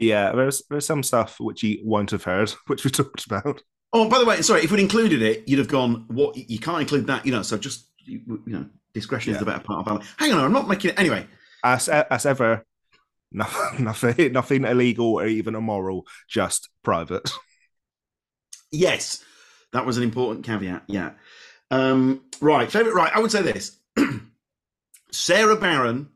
[0.00, 3.62] yeah, there's there's some stuff which you won't have heard, which we talked about.
[3.92, 6.04] Oh, by the way, sorry, if we'd included it, you'd have gone.
[6.08, 7.42] What you can't include that, you know.
[7.42, 9.36] So just you, know, discretion yeah.
[9.36, 10.00] is the better part of valor.
[10.16, 11.26] Hang on, I'm not making it anyway.
[11.62, 12.64] As as ever,
[13.30, 17.30] nothing, nothing, nothing illegal or even immoral, just private.
[18.72, 19.24] Yes,
[19.72, 20.84] that was an important caveat.
[20.86, 21.12] Yeah.
[21.70, 22.94] Um, right, favorite.
[22.94, 23.78] Right, I would say this.
[25.12, 26.08] Sara Barron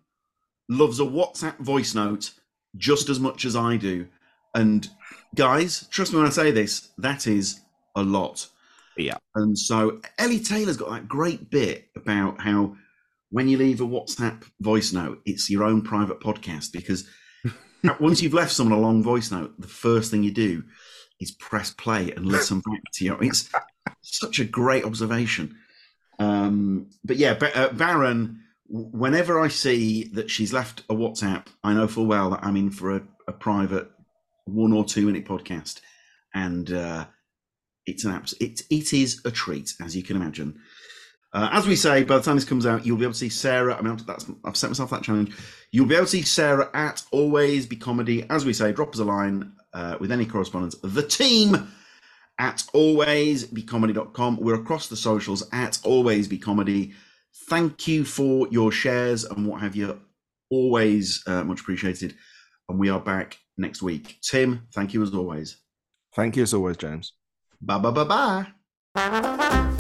[0.69, 2.31] loves a WhatsApp voice note
[2.77, 4.07] just as much as I do.
[4.55, 4.89] And
[5.35, 7.61] guys, trust me when I say this, that is
[7.95, 8.49] a lot.
[8.97, 9.17] Yeah.
[9.35, 12.77] And so Ellie Taylor's got that great bit about how
[13.31, 17.09] when you leave a WhatsApp voice note, it's your own private podcast because
[18.01, 20.63] once you've left someone a long voice note, the first thing you do
[21.21, 23.19] is press play and listen back to you.
[23.21, 23.51] It's
[24.03, 25.57] such a great observation.
[26.19, 31.87] Um, but yeah, uh, Barron whenever I see that she's left a WhatsApp, I know
[31.87, 33.91] full well that I'm in for a, a private
[34.47, 35.81] one or two minute podcast,
[36.35, 37.07] and uh,
[37.87, 40.59] it's an abs- it it is a treat as you can imagine.
[41.33, 43.29] Uh, as we say, by the time this comes out, you'll be able to see
[43.29, 43.75] Sara.
[43.75, 45.35] I mean, that's, I've set myself that challenge.
[45.73, 48.25] You'll be able to see Sara at Always Be Comedy.
[48.31, 50.77] As we say, drop us a line uh, with any correspondence.
[50.81, 51.73] The team
[52.39, 54.37] at alwaysbecomedy.com.
[54.37, 56.93] We're across the socials at Always Be Comedy.
[57.49, 60.01] Thank you for your shares and what have you.
[60.51, 62.15] Always uh, much appreciated.
[62.69, 64.19] And we are back next week.
[64.23, 65.57] Tim, thank you as always.
[66.15, 67.13] Thank you as always, James.
[67.61, 68.47] Bye bye bye
[68.95, 69.77] bye.